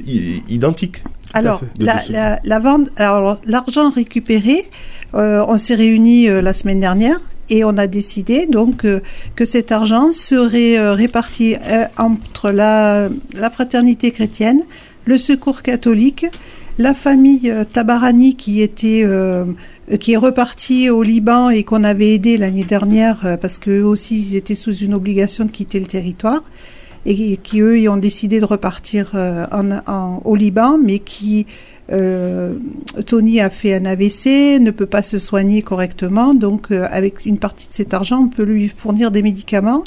identiques. 0.48 1.02
Alors, 1.34 1.60
la, 1.78 2.02
la, 2.08 2.40
la 2.44 2.58
vente, 2.58 2.88
alors 2.96 3.40
l'argent 3.46 3.90
récupéré, 3.90 4.68
euh, 5.14 5.44
on 5.48 5.56
s'est 5.56 5.74
réunis 5.74 6.28
euh, 6.28 6.40
la 6.42 6.52
semaine 6.52 6.78
dernière 6.80 7.18
et 7.52 7.64
on 7.64 7.76
a 7.76 7.86
décidé 7.86 8.46
donc 8.46 8.86
euh, 8.86 9.00
que 9.36 9.44
cet 9.44 9.72
argent 9.72 10.10
serait 10.10 10.78
euh, 10.78 10.94
réparti 10.94 11.54
euh, 11.54 11.84
entre 11.98 12.50
la, 12.50 13.10
fraternité 13.52 14.10
chrétienne, 14.10 14.62
le 15.04 15.18
secours 15.18 15.60
catholique, 15.60 16.24
la 16.78 16.94
famille 16.94 17.52
Tabarani 17.74 18.34
qui 18.36 18.62
était 18.62 19.06
qui 20.00 20.12
est 20.14 20.16
repartie 20.16 20.88
au 20.88 21.02
Liban 21.02 21.50
et 21.50 21.64
qu'on 21.64 21.84
avait 21.84 22.14
aidé 22.14 22.38
l'année 22.38 22.64
dernière 22.64 23.36
parce 23.42 23.58
qu'eux 23.58 23.82
aussi 23.84 24.16
ils 24.16 24.36
étaient 24.36 24.54
sous 24.54 24.76
une 24.76 24.94
obligation 24.94 25.44
de 25.44 25.50
quitter 25.50 25.78
le 25.80 25.86
territoire 25.86 26.42
et 27.04 27.36
qui 27.36 27.60
eux 27.60 27.78
ils 27.78 27.90
ont 27.90 27.98
décidé 27.98 28.40
de 28.40 28.46
repartir 28.46 29.10
en- 29.14 30.22
au 30.24 30.34
Liban, 30.34 30.78
mais 30.82 30.98
qui 31.00 31.46
euh, 31.90 32.54
Tony 33.06 33.40
a 33.40 33.50
fait 33.50 33.74
un 33.74 33.84
AVC, 33.84 34.60
ne 34.60 34.70
peut 34.70 34.86
pas 34.86 35.02
se 35.02 35.18
soigner 35.18 35.62
correctement, 35.62 36.34
donc 36.34 36.70
euh, 36.70 36.86
avec 36.90 37.26
une 37.26 37.38
partie 37.38 37.68
de 37.68 37.72
cet 37.72 37.92
argent, 37.92 38.20
on 38.24 38.28
peut 38.28 38.44
lui 38.44 38.68
fournir 38.68 39.10
des 39.10 39.22
médicaments. 39.22 39.84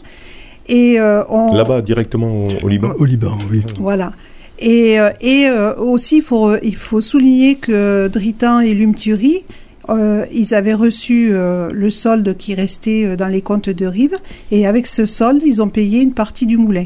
Et 0.68 1.00
euh, 1.00 1.24
on, 1.30 1.54
Là-bas, 1.54 1.82
directement 1.82 2.46
au, 2.46 2.48
au 2.64 2.68
Liban. 2.68 2.94
Au 2.98 3.06
Liban, 3.06 3.38
oui. 3.52 3.64
voilà. 3.80 4.12
Et, 4.60 5.00
euh, 5.00 5.10
et 5.22 5.48
euh, 5.48 5.76
aussi, 5.76 6.18
il 6.18 6.24
faut, 6.24 6.56
il 6.58 6.76
faut 6.76 7.02
souligner 7.02 7.56
que 7.56 8.08
Dritan 8.08 8.62
et 8.62 8.74
Lumturi, 8.74 9.46
euh, 9.90 10.26
ils 10.32 10.54
avaient 10.54 10.74
reçu 10.74 11.30
euh, 11.32 11.70
le 11.72 11.90
solde 11.90 12.36
qui 12.38 12.56
restait 12.56 13.06
euh, 13.06 13.16
dans 13.16 13.28
les 13.28 13.42
comptes 13.42 13.70
de 13.70 13.86
Rive, 13.86 14.18
et 14.52 14.66
avec 14.66 14.88
ce 14.88 15.06
solde, 15.06 15.42
ils 15.46 15.62
ont 15.62 15.70
payé 15.70 16.02
une 16.02 16.14
partie 16.14 16.46
du 16.46 16.58
moulin. 16.58 16.86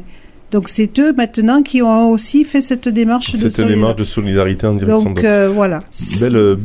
Donc 0.51 0.67
c'est 0.69 0.97
eux 0.99 1.13
maintenant 1.15 1.62
qui 1.62 1.81
ont 1.81 2.09
aussi 2.09 2.43
fait 2.43 2.62
cette 2.62 2.88
démarche 2.89 3.31
de 3.33 3.38
Cette 3.38 3.51
solidarité. 3.51 3.75
démarche 3.75 3.95
de 3.97 4.03
solidarité 4.03 4.65
en 4.67 4.73
direction 4.73 5.09
Donc 5.12 5.21
de... 5.21 5.27
euh, 5.27 5.49
voilà. 5.53 5.83
Belle, 6.19 6.57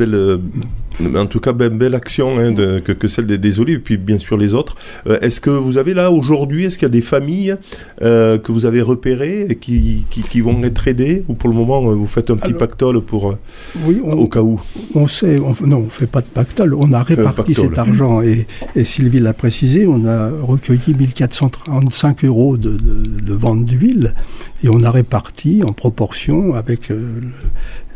en 1.17 1.27
tout 1.27 1.41
cas, 1.41 1.53
ben, 1.53 1.77
belle 1.77 1.95
action 1.95 2.39
hein, 2.39 2.53
de- 2.53 2.79
que, 2.79 2.93
que 2.93 3.09
celle 3.09 3.27
des, 3.27 3.39
des 3.39 3.61
Olives, 3.61 3.81
puis 3.81 3.97
bien 3.97 4.19
sûr 4.19 4.37
les 4.37 4.55
autres. 4.55 4.77
Euh, 5.07 5.19
est-ce 5.21 5.41
que 5.41 5.51
vous 5.51 5.77
avez 5.79 5.95
là 5.95 6.11
aujourd'hui, 6.11 6.65
est-ce 6.65 6.79
qu'il 6.79 6.87
y 6.87 6.91
a 6.91 6.91
des 6.91 7.01
familles 7.01 7.57
euh, 8.03 8.39
que 8.39 8.53
vous 8.53 8.67
avez 8.67 8.81
repérées 8.83 9.47
et 9.51 9.57
qui, 9.57 10.07
qui, 10.11 10.21
qui 10.23 10.41
vont 10.41 10.63
être 10.63 10.87
aidées 10.89 11.25
Ou 11.29 11.35
pour 11.35 11.49
le 11.49 11.55
moment, 11.57 11.91
euh, 11.91 11.95
vous 11.95 12.07
faites 12.07 12.31
un 12.31 12.37
petit 12.37 12.49
Alors- 12.49 12.59
pactole 12.59 13.01
pour, 13.03 13.35
Oui, 13.87 14.01
on, 14.05 14.11
au 14.13 14.29
cas 14.29 14.41
où? 14.43 14.61
on 14.95 15.07
sait, 15.07 15.39
on, 15.39 15.55
non, 15.67 15.79
on 15.87 15.89
fait 15.89 16.07
pas 16.07 16.21
de 16.21 16.27
pactole, 16.27 16.75
on 16.75 16.93
a 16.93 17.03
réparti 17.03 17.55
cet 17.55 17.79
argent 17.79 18.23
et, 18.23 18.47
et 18.77 18.85
Sylvie 18.85 19.21
l'a 19.21 19.33
précisé, 19.35 19.87
on 19.87 20.05
a 20.07 20.31
recueilli 20.31 20.95
1435 20.95 22.25
euros 22.25 22.57
de, 22.57 22.71
de, 22.77 23.03
de 23.23 23.33
vente 23.35 23.65
d'huile 23.65 24.15
et 24.63 24.69
on 24.69 24.83
a 24.83 24.91
réparti 24.91 25.63
en 25.65 25.73
proportion 25.73 26.55
avec 26.55 26.91
euh, 26.91 27.03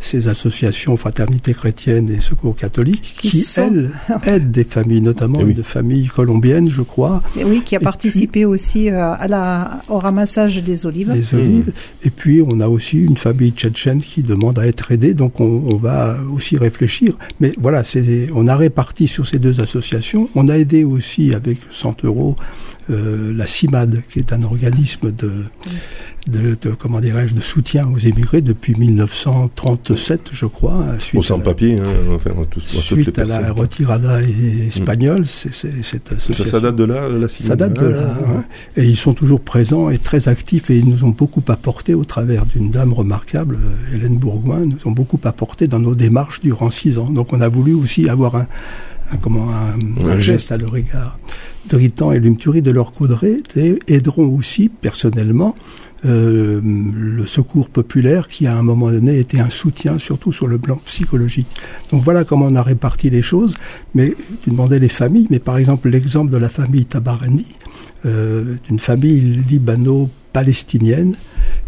ces 0.01 0.29
associations 0.29 0.97
Fraternité 0.97 1.55
chrétienne 1.55 2.09
et 2.11 2.21
Secours 2.21 2.55
catholique 2.57 3.17
Qui 3.19 3.31
qui, 3.31 3.41
sont- 3.43 3.63
elles, 3.63 3.91
aident 4.27 4.51
des 4.51 4.65
familles, 4.65 5.01
notamment 5.01 5.39
Eh 5.41 5.45
oui. 5.45 5.55
une 5.57 5.65
famille 5.65 6.07
colombienne, 6.07 6.69
je 6.71 6.83
crois, 6.83 7.21
Et 7.37 7.45
oui, 7.45 7.63
qui 7.65 7.77
a 7.77 7.81
Et 7.81 7.83
participé 7.85 8.45
aussi 8.45 8.91
euh, 8.91 9.13
à 9.15 9.29
la, 9.29 9.81
au 9.89 9.99
ramassage 9.99 10.63
des 10.63 10.87
olives. 10.87 11.13
des 11.13 11.35
olives. 11.35 11.73
Et 12.05 12.11
puis, 12.11 12.43
on 12.47 12.61
a 12.61 12.69
aussi 12.69 12.99
une 12.99 13.17
famille 13.17 13.51
tchétchène 13.51 14.01
qui 14.03 14.23
demande 14.23 14.59
à 14.59 14.67
être 14.67 14.93
aidée, 14.93 15.15
donc 15.15 15.41
on, 15.41 15.63
on 15.67 15.77
va 15.77 16.19
aussi 16.33 16.57
réfléchir. 16.57 17.13
Mais 17.41 17.53
voilà, 17.61 17.83
on 18.35 18.47
a 18.49 18.57
réparti 18.57 19.09
sur 19.09 19.27
ces 19.27 19.39
deux 19.39 19.61
associations. 19.61 20.29
On 20.35 20.47
a 20.49 20.57
aidé 20.59 20.85
aussi 20.85 21.35
avec 21.35 21.59
100 21.71 22.05
euros 22.05 22.37
euh, 22.91 23.33
la 23.35 23.47
CIMAD, 23.47 24.03
qui 24.09 24.19
est 24.19 24.33
un 24.33 24.43
organisme 24.43 25.13
de, 25.13 25.31
de, 26.27 26.57
de- 26.61 26.75
comment 26.79 27.01
dirais-je, 27.01 27.35
de 27.35 27.41
soutien 27.41 27.87
aux 27.89 27.99
émigrés 27.99 28.41
depuis 28.41 28.75
1937, 28.75 30.31
je 30.33 30.47
crois. 30.47 30.85
à 30.85 30.99
la- 31.15 31.23
sans-papiers, 31.23 31.79
hein, 31.79 31.85
enfin, 32.13 32.31
les 32.57 32.81
Suite 32.81 33.19
à 33.19 33.25
la 33.25 33.53
retirada 33.53 34.21
espagnole, 34.23 35.25
c'est 35.25 35.53
c'est- 35.55 35.83
cette 35.83 36.19
Ça, 36.19 36.45
ça 36.45 36.61
date 36.61 36.77
de 36.77 36.85
là, 36.85 37.09
la 37.09 37.29
Ça 37.29 37.57
date 37.57 37.75
de 37.75 37.89
là. 37.89 38.19
hein. 38.27 38.45
Et 38.77 38.85
ils 38.85 38.97
sont 38.97 39.13
toujours 39.15 39.41
présents 39.41 39.91
et 39.91 39.99
très 39.99 40.29
actifs 40.29 40.71
et 40.71 40.79
ils 40.79 40.89
nous 40.89 41.05
ont 41.05 41.11
beaucoup 41.11 41.43
apporté 41.49 41.95
au 41.95 42.05
travers 42.05 42.47
d'une 42.47 42.71
dame 42.71 42.93
remarquable, 42.93 43.57
euh, 43.63 43.95
Hélène 43.95 44.17
Bourgoin, 44.17 44.61
nous 44.67 44.79
ont 44.87 44.91
beaucoup 44.93 45.21
apporté 45.25 45.67
dans 45.67 45.79
nos 45.81 45.95
démarches 45.95 46.41
durant 46.41 46.71
six 46.71 46.99
ans. 46.99 47.11
Donc 47.11 47.33
on 47.33 47.41
a 47.41 47.49
voulu 47.49 47.75
aussi 47.75 48.09
avoir 48.09 48.35
un, 48.37 48.47
un- 49.13 49.17
comment, 49.17 49.49
un, 49.51 49.79
Un 50.05 50.09
un 50.11 50.19
geste. 50.19 50.21
geste 50.49 50.53
à 50.53 50.57
leur 50.59 50.77
égard. 50.77 51.19
Dritan 51.69 52.13
et 52.13 52.19
Lumturi 52.19 52.63
de 52.63 52.71
leur 52.71 52.93
côté 52.93 53.43
aideront 53.87 54.29
aussi 54.35 54.69
personnellement 54.69 55.55
euh, 56.05 56.61
le 56.63 57.27
secours 57.27 57.69
populaire 57.69 58.29
qui 58.29 58.47
à 58.47 58.57
un 58.57 58.63
moment 58.63 58.91
donné 58.91 59.19
était 59.19 59.41
un 59.41 59.51
soutien 59.51 59.99
surtout 59.99 60.33
sur 60.33 60.47
le 60.47 60.59
plan 60.59 60.77
psychologique. 60.85 61.49
Donc 61.91 62.05
voilà 62.05 62.25
comment 62.25 62.47
on 62.47 62.55
a 62.55 62.63
réparti 62.63 63.11
les 63.11 63.23
choses. 63.23 63.57
Mais 63.95 64.15
tu 64.43 64.51
demandais 64.51 64.79
les 64.79 64.89
familles, 64.89 65.27
mais 65.31 65.41
par 65.41 65.59
exemple 65.59 65.89
l'exemple 65.89 66.31
de 66.31 66.39
la 66.39 66.49
famille 66.49 66.85
Tabarani, 66.85 67.47
euh, 68.07 68.57
d'une 68.69 68.79
famille 68.79 69.21
libano-palestinienne, 69.21 71.17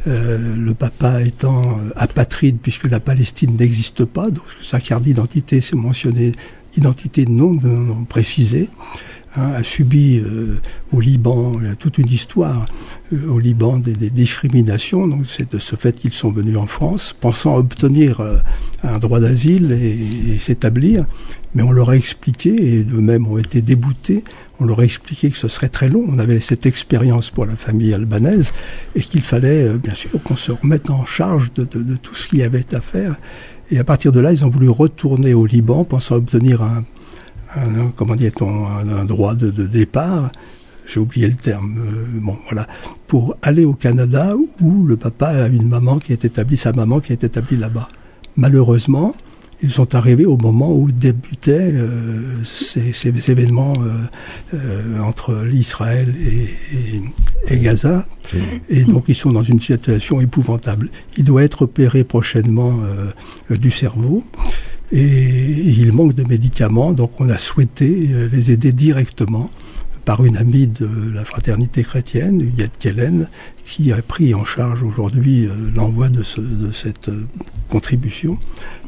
euh, 0.07 0.55
le 0.57 0.75
papa 0.75 1.23
étant 1.23 1.79
apatride 1.97 2.59
puisque 2.63 2.89
la 2.89 3.01
Palestine 3.01 3.57
n'existe 3.59 4.05
pas, 4.05 4.31
donc 4.31 4.45
sa 4.63 4.81
carte 4.81 5.03
d'identité 5.03 5.61
c'est 5.61 5.77
mentionné 5.77 6.33
identité 6.77 7.27
non, 7.27 7.53
non 7.55 8.05
précisée, 8.05 8.69
hein, 9.37 9.53
a 9.55 9.63
subi 9.63 10.19
euh, 10.19 10.61
au 10.93 11.01
Liban 11.01 11.57
toute 11.79 11.99
une 11.99 12.09
histoire 12.09 12.65
euh, 13.13 13.29
au 13.29 13.39
Liban 13.39 13.79
des, 13.79 14.11
discriminations. 14.11 15.07
Donc 15.07 15.27
c'est 15.27 15.53
de 15.53 15.59
ce 15.59 15.77
fait 15.77 15.97
qu'ils 15.97 16.13
sont 16.13 16.31
venus 16.31 16.57
en 16.57 16.67
France, 16.67 17.15
pensant 17.19 17.57
obtenir 17.57 18.21
euh, 18.21 18.39
un 18.83 18.99
droit 18.99 19.21
d'asile 19.21 19.73
et, 19.73 20.39
s'établir. 20.39 21.05
Mais 21.55 21.63
on 21.63 21.73
leur 21.73 21.91
a 21.91 21.97
expliqué, 21.97 22.51
et 22.51 22.87
eux-mêmes 22.93 23.27
ont 23.27 23.39
été 23.39 23.61
déboutés, 23.61 24.23
on 24.61 24.65
leur 24.65 24.81
a 24.81 24.85
expliqué 24.85 25.31
que 25.31 25.37
ce 25.37 25.49
serait 25.49 25.69
très 25.69 25.89
long. 25.89 26.05
On 26.09 26.19
avait 26.19 26.39
cette 26.39 26.65
expérience 26.65 27.31
pour 27.31 27.45
la 27.45 27.57
famille 27.57 27.93
albanaise 27.93 28.53
et 28.95 29.01
qu'il 29.01 29.23
fallait 29.23 29.77
bien 29.79 29.95
sûr 29.95 30.11
qu'on 30.23 30.37
se 30.37 30.53
remette 30.53 30.91
en 30.91 31.05
charge 31.05 31.53
de, 31.55 31.65
de- 31.65 31.83
de 31.83 31.97
tout 31.97 32.15
ce 32.15 32.29
qu'il 32.29 32.39
y 32.39 32.43
avait 32.45 32.73
à 32.75 32.81
faire. 32.81 33.17
Et 33.73 33.79
à 33.79 33.85
partir 33.85 34.13
de 34.13 34.21
là, 34.21 34.33
ils 34.33 34.45
ont 34.45 34.49
voulu 34.49 34.69
retourner 34.69 35.35
au 35.35 35.47
Liban, 35.47 35.85
pensant 35.85 36.17
obtenir 36.17 36.63
un, 36.63 36.85
un- 37.57 37.81
un- 37.87 37.91
comment 37.97 38.15
dit-on, 38.15 38.67
un, 38.67 38.89
un 38.89 39.05
droit 39.05 39.35
de, 39.35 39.51
de 39.51 39.67
départ. 39.67 40.31
J'ai 40.87 40.99
oublié 41.01 41.29
le 41.29 41.35
terme. 41.35 41.77
euh, 41.79 42.07
bon, 42.21 42.37
voilà. 42.47 42.67
Pour 43.07 43.37
aller 43.43 43.65
au 43.65 43.75
Canada 43.75 44.35
où 44.61 44.87
le 44.87 44.97
papa 44.97 45.29
a 45.29 45.47
une 45.47 45.69
maman 45.69 45.99
qui 45.99 46.13
est 46.13 46.25
établie, 46.25 46.57
sa 46.57 46.73
maman 46.73 46.99
qui 47.01 47.13
est 47.13 47.23
établie 47.23 47.57
là-bas. 47.57 47.89
Malheureusement, 48.37 49.15
ils 49.63 49.71
sont 49.71 49.95
arrivés 49.95 50.25
au 50.25 50.39
moment 50.39 50.75
où 50.75 50.91
débutaient 50.91 51.71
euh, 51.73 52.35
ces, 52.45 52.93
ces 52.95 53.31
événements 53.31 53.75
euh, 53.83 53.99
euh, 54.55 55.01
entre 55.01 55.43
l'Israël 55.45 56.15
et, 56.19 56.97
et- 56.97 57.03
et 57.55 57.59
Gaza. 57.59 58.07
Et 58.71 58.85
donc 58.85 59.05
ils 59.09 59.15
sont 59.15 59.33
dans 59.33 59.43
une 59.43 59.61
situation 59.61 60.21
épouvantable. 60.21 60.89
Il 61.19 61.25
doit 61.25 61.43
être 61.43 61.63
opéré 61.63 62.05
prochainement 62.05 62.81
euh, 62.83 63.57
du 63.57 63.71
cerveau. 63.71 64.25
Et, 64.93 65.71
il 65.81 65.93
manque 65.93 66.15
de 66.15 66.25
médicaments, 66.25 66.93
donc 66.93 67.21
on 67.21 67.29
a 67.29 67.39
souhaité 67.39 68.09
euh, 68.13 68.29
les 68.33 68.51
aider 68.51 68.73
directement 68.73 69.51
par 70.05 70.25
une 70.25 70.37
amie 70.39 70.67
de 70.67 70.89
la 71.15 71.25
fraternité 71.25 71.83
chrétienne, 71.83 72.41
Huguette 72.41 72.79
Kellen, 72.79 73.29
qui 73.65 73.93
a 73.93 74.01
pris 74.03 74.35
en 74.35 74.45
charge 74.45 74.83
aujourd'hui 74.83 75.47
euh, 75.47 75.51
l'envoi 75.77 76.09
de, 76.09 76.23
ce- 76.23 76.41
de 76.41 76.73
cette 76.73 77.09
euh, 77.11 77.27
contribution 77.69 78.39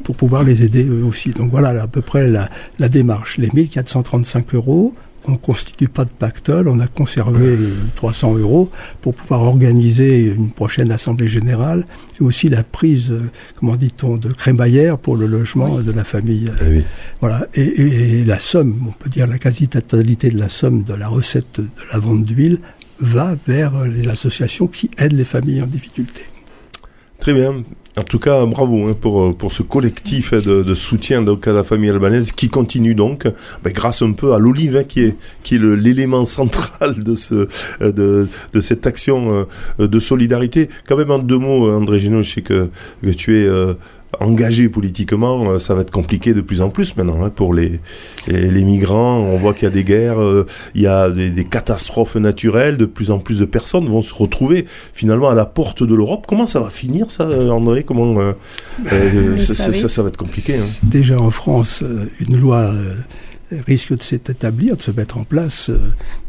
pour 0.03 0.15
pouvoir 0.15 0.43
les 0.43 0.63
aider 0.63 0.83
eux 0.83 1.03
aussi. 1.05 1.31
Donc 1.31 1.51
voilà 1.51 1.69
à 1.81 1.87
peu 1.87 2.01
près 2.01 2.27
la, 2.29 2.49
la 2.79 2.89
démarche. 2.89 3.37
Les 3.37 3.49
1435 3.53 4.55
euros, 4.55 4.93
on 5.25 5.31
ne 5.31 5.37
constitue 5.37 5.87
pas 5.87 6.05
de 6.05 6.09
pactole, 6.09 6.67
on 6.67 6.79
a 6.79 6.87
conservé 6.87 7.45
euh, 7.45 7.73
300 7.95 8.35
euros 8.37 8.69
pour 9.01 9.13
pouvoir 9.15 9.41
organiser 9.41 10.25
une 10.27 10.51
prochaine 10.51 10.91
assemblée 10.91 11.27
générale 11.27 11.85
et 12.19 12.23
aussi 12.23 12.49
la 12.49 12.63
prise, 12.63 13.11
euh, 13.11 13.29
comment 13.55 13.75
dit-on, 13.75 14.17
de 14.17 14.29
crémaillère 14.33 14.97
pour 14.97 15.15
le 15.15 15.25
logement 15.27 15.79
de 15.79 15.91
la 15.91 16.03
famille. 16.03 16.51
Eh 16.61 16.69
oui. 16.69 16.83
Voilà. 17.21 17.47
Et, 17.53 17.61
et- 17.61 18.19
et 18.21 18.25
la 18.25 18.39
somme, 18.39 18.85
on 18.87 18.91
peut 18.91 19.09
dire 19.09 19.27
la 19.27 19.37
quasi-totalité 19.39 20.29
de 20.29 20.37
la 20.37 20.49
somme 20.49 20.83
de 20.83 20.93
la 20.93 21.07
recette 21.07 21.59
de 21.61 21.67
la 21.91 21.99
vente 21.99 22.23
d'huile 22.25 22.59
va 22.99 23.35
vers 23.47 23.85
les 23.85 24.07
associations 24.07 24.67
qui 24.67 24.89
aident 24.97 25.13
les 25.17 25.25
familles 25.25 25.61
en 25.61 25.67
difficulté. 25.67 26.21
Très 27.19 27.33
bien. 27.33 27.63
En 27.95 28.01
tout 28.03 28.17
cas, 28.17 28.43
bravo 28.47 28.87
hein, 28.87 28.95
pour, 28.99 29.21
euh, 29.21 29.33
pour 29.33 29.51
ce 29.53 29.61
collectif 29.61 30.33
de, 30.33 30.63
de 30.63 30.73
soutien 30.73 31.21
donc, 31.21 31.47
à 31.47 31.53
la 31.53 31.63
famille 31.63 31.91
albanaise 31.91 32.31
qui 32.31 32.49
continue 32.49 32.95
donc, 32.95 33.27
ben, 33.63 33.71
grâce 33.71 34.01
un 34.01 34.13
peu 34.13 34.33
à 34.33 34.39
l'olive 34.39 34.77
hein, 34.77 34.83
qui 34.83 35.01
est, 35.01 35.15
qui 35.43 35.55
est 35.55 35.59
l'élément 35.59 36.25
central 36.25 37.03
de, 37.03 37.13
ce, 37.13 37.47
euh, 37.81 37.91
de, 37.91 38.27
de 38.51 38.61
cette 38.61 38.87
action 38.87 39.45
euh, 39.79 39.87
de 39.87 39.99
solidarité. 39.99 40.69
Quand 40.87 40.97
même 40.97 41.11
en 41.11 41.19
deux 41.19 41.37
mots, 41.37 41.71
André 41.71 41.99
Génaud, 41.99 42.23
je 42.23 42.33
sais 42.33 42.41
que, 42.41 42.69
que 43.03 43.09
tu 43.11 43.37
es 43.37 43.45
euh, 43.45 43.75
engagé 44.19 44.69
politiquement, 44.69 45.43
euh, 45.49 45.57
ça 45.59 45.73
va 45.73 45.81
être 45.81 45.91
compliqué 45.91 46.33
de 46.33 46.41
plus 46.41 46.61
en 46.61 46.69
plus 46.69 46.95
maintenant 46.95 47.23
hein, 47.23 47.29
pour 47.29 47.53
les, 47.53 47.79
les, 48.27 48.51
les 48.51 48.63
migrants. 48.63 49.17
On 49.19 49.37
voit 49.37 49.53
qu'il 49.53 49.63
y 49.63 49.67
a 49.67 49.71
des 49.71 49.83
guerres, 49.83 50.21
euh, 50.21 50.45
il 50.75 50.81
y 50.81 50.87
a 50.87 51.09
des, 51.09 51.29
des 51.29 51.43
catastrophes 51.43 52.15
naturelles, 52.15 52.77
de 52.77 52.85
plus 52.85 53.11
en 53.11 53.19
plus 53.19 53.39
de 53.39 53.45
personnes 53.45 53.85
vont 53.87 54.01
se 54.01 54.13
retrouver 54.13 54.65
finalement 54.93 55.29
à 55.29 55.35
la 55.35 55.45
porte 55.45 55.83
de 55.83 55.95
l'Europe. 55.95 56.25
Comment 56.27 56.47
ça 56.47 56.59
va 56.59 56.69
finir 56.69 57.11
ça, 57.11 57.23
euh, 57.23 57.49
André? 57.49 57.83
Comment 57.83 58.19
euh, 58.19 58.33
euh, 58.91 59.35
le 59.35 59.37
ça, 59.87 60.01
va 60.01 60.07
être 60.09 60.17
compliqué. 60.17 60.55
hein. 60.55 60.63
Déjà 60.83 61.19
en 61.19 61.31
France, 61.31 61.83
une 62.19 62.37
loi 62.37 62.73
risque 63.67 63.95
de 63.95 64.01
s'établir, 64.01 64.77
de 64.77 64.81
se 64.81 64.91
mettre 64.91 65.17
en 65.17 65.23
place, 65.23 65.69
euh, 65.69 65.77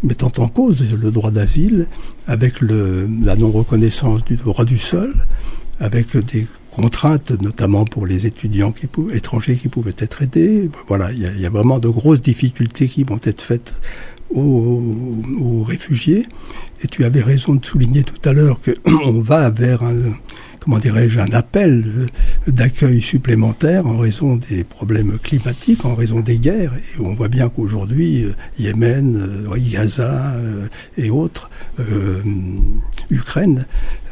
mettant 0.02 0.32
en 0.38 0.48
cause 0.48 0.84
le 0.90 1.10
droit 1.10 1.30
d'asile, 1.30 1.86
avec 2.26 2.60
le, 2.60 3.08
la 3.22 3.36
non-reconnaissance 3.36 4.24
du 4.24 4.36
droit 4.36 4.64
du 4.64 4.78
sol, 4.78 5.14
avec 5.80 6.16
des 6.16 6.46
contraintes, 6.74 7.30
notamment 7.40 7.84
pour 7.84 8.06
les 8.06 8.26
étudiants 8.26 8.72
qui 8.72 8.88
étrangers 9.12 9.56
qui 9.56 9.68
pouvaient 9.68 9.94
être 9.98 10.22
aidés. 10.22 10.70
Voilà, 10.88 11.12
il 11.12 11.40
y, 11.40 11.46
a- 11.46 11.50
vraiment 11.50 11.78
de 11.78 11.88
grosses 11.88 12.20
difficultés 12.20 12.88
qui 12.88 13.04
vont 13.04 13.20
être 13.22 13.40
faites 13.40 13.74
aux, 14.34 15.62
réfugiés. 15.66 16.26
Et 16.82 16.88
tu 16.88 17.04
avais 17.04 17.22
raison 17.22 17.54
de 17.54 17.64
souligner 17.64 18.02
tout 18.02 18.28
à 18.28 18.32
l'heure 18.32 18.58
qu'on 18.60 19.20
va 19.20 19.50
vers 19.50 19.84
un, 19.84 20.14
comment 20.60 20.78
dirais-je, 20.78 21.20
un 21.20 21.30
appel 21.30 22.08
d'accueil 22.48 23.00
supplémentaire 23.00 23.86
en 23.86 23.98
raison 23.98 24.36
des 24.36 24.64
problèmes 24.64 25.18
climatiques, 25.22 25.84
en 25.84 25.94
raison 25.94 26.20
des 26.20 26.38
guerres. 26.38 26.72
Et 26.74 27.00
on 27.00 27.14
voit 27.14 27.28
bien 27.28 27.48
qu'aujourd'hui, 27.48 28.24
euh, 28.24 28.32
Yémen, 28.58 29.16
euh, 29.16 29.56
Gaza 29.70 30.32
euh, 30.34 30.66
et 30.98 31.10
autres, 31.10 31.50
Ukraine, 33.10 33.66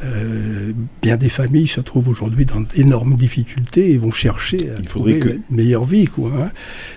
euh, 0.04 0.72
bien 1.00 1.16
des 1.16 1.28
familles 1.28 1.66
se 1.68 1.80
trouvent 1.80 2.08
aujourd'hui 2.08 2.44
dans 2.44 2.60
d'énormes 2.60 3.14
difficultés 3.14 3.92
et 3.92 3.98
vont 3.98 4.10
chercher 4.10 4.56
à 4.70 4.80
Il 4.80 4.84
trouver 4.86 5.18
que- 5.18 5.28
une 5.28 5.42
meilleure 5.50 5.84
vie. 5.84 6.06
Quoi, 6.06 6.30
hein. 6.38 6.50